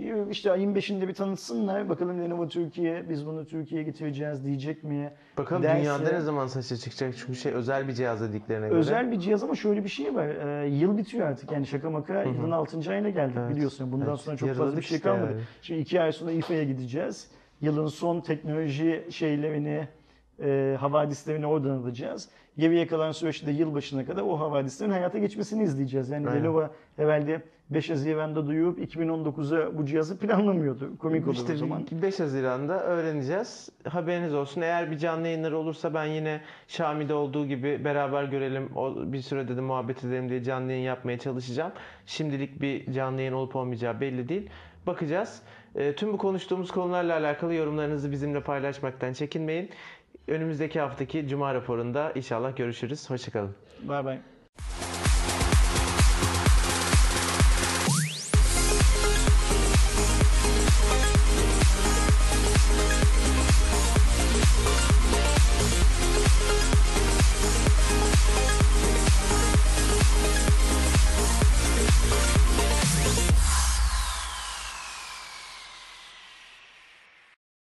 Ee, 0.01 0.15
İşte 0.31 0.53
ayın 0.53 0.75
5'inde 0.75 1.09
bir 1.09 1.15
tanıtsınlar. 1.15 1.89
Bakalım 1.89 2.23
Lenovo 2.23 2.49
Türkiye, 2.49 3.09
biz 3.09 3.27
bunu 3.27 3.47
Türkiye'ye 3.47 3.85
getireceğiz 3.87 4.45
diyecek 4.45 4.85
mi? 4.85 5.13
Bakalım 5.39 5.63
Derse- 5.63 5.81
dünyada 5.81 6.11
ne 6.13 6.21
zaman 6.21 6.47
saça 6.47 6.77
çıkacak 6.77 7.15
çünkü 7.17 7.35
şey 7.35 7.53
özel 7.53 7.89
bir 7.89 7.93
cihaz 7.93 8.21
dediklerine 8.23 8.69
göre. 8.69 8.79
Özel 8.79 9.11
bir 9.11 9.19
cihaz 9.21 9.45
ama 9.45 9.55
şöyle 9.55 9.85
bir 9.85 9.89
şey 9.89 10.15
var. 10.15 10.29
Ee, 10.29 10.69
yıl 10.69 10.99
bitiyor 10.99 11.29
artık 11.29 11.53
yani 11.53 11.67
şaka 11.67 11.91
maka 11.91 12.23
yılın 12.23 12.51
6. 12.51 12.91
ayına 12.91 13.11
geldik 13.11 13.37
Evet, 13.39 13.51
biliyorsun. 13.57 13.93
Bundan 13.93 14.09
evet. 14.09 14.21
sonra 14.21 14.37
çok 14.37 14.49
fazla 14.49 14.63
Yarıladık 14.63 14.83
bir 14.83 14.87
şey 14.87 14.97
işte 14.97 15.09
kalmadı. 15.09 15.31
yani. 15.33 15.41
Şimdi 15.63 15.81
iki 15.81 16.01
ay 16.01 16.13
sonra 16.13 16.31
İFA'ya 16.33 16.65
gideceğiz. 16.65 17.31
Yılın 17.61 17.87
son 17.87 18.21
teknoloji 18.21 19.05
şeylerini, 19.11 19.89
e, 20.43 20.77
havadislerini 20.81 21.47
oradan 21.47 21.71
alacağız. 21.71 22.29
Geriye 22.59 22.87
kalan 22.87 23.13
süreçte 23.13 23.51
yılbaşına 23.51 24.07
kadar 24.07 24.23
o 24.23 24.41
havadislerin 24.41 24.91
hayata 24.91 25.19
geçmesini 25.19 25.63
izleyeceğiz. 25.63 26.11
Yani 26.11 26.29
Aynen. 26.29 26.45
Lenovo 26.45 26.69
herhalde 26.97 27.43
5 27.71 27.91
Haziran'da 27.91 28.47
duyurup 28.47 28.79
2019'a 28.79 29.79
bu 29.79 29.87
cihazı 29.87 30.19
planlamıyordu. 30.19 30.99
Komik 30.99 31.27
olur 31.29 31.35
İşte 31.35 31.53
o 31.53 31.57
zaman. 31.57 31.87
5 31.93 32.21
Haziran'da 32.21 32.85
öğreneceğiz. 32.85 33.69
Haberiniz 33.89 34.35
olsun. 34.35 34.61
Eğer 34.61 34.91
bir 34.91 34.99
canlı 34.99 35.27
yayınları 35.27 35.59
olursa 35.59 35.95
ben 35.95 36.05
yine 36.05 36.41
Xiaomi'de 36.69 37.15
olduğu 37.15 37.47
gibi 37.47 37.85
beraber 37.85 38.25
görelim. 38.25 38.77
O 38.77 39.13
bir 39.13 39.21
sürede 39.21 39.57
de 39.57 39.61
muhabbet 39.61 40.05
edelim 40.05 40.29
diye 40.29 40.43
canlı 40.43 40.73
yayın 40.73 40.85
yapmaya 40.85 41.19
çalışacağım. 41.19 41.73
Şimdilik 42.07 42.61
bir 42.61 42.93
canlı 42.93 43.21
yayın 43.21 43.33
olup 43.33 43.57
olmayacağı 43.57 44.01
belli 44.01 44.29
değil. 44.29 44.51
Bakacağız. 44.87 45.43
E, 45.75 45.95
tüm 45.95 46.13
bu 46.13 46.19
konuştuğumuz 46.19 46.71
konularla 46.71 47.15
alakalı 47.15 47.55
yorumlarınızı 47.55 48.13
bizimle 48.13 48.41
paylaşmaktan 48.41 49.13
çekinmeyin. 49.13 49.71
Önümüzdeki 50.29 50.81
haftaki 50.81 51.29
Cuma 51.29 51.55
raporunda 51.55 52.13
inşallah 52.15 52.57
görüşürüz. 52.57 53.11
Hoşçakalın. 53.11 53.55
Bye 53.89 54.07
bye. 54.07 54.34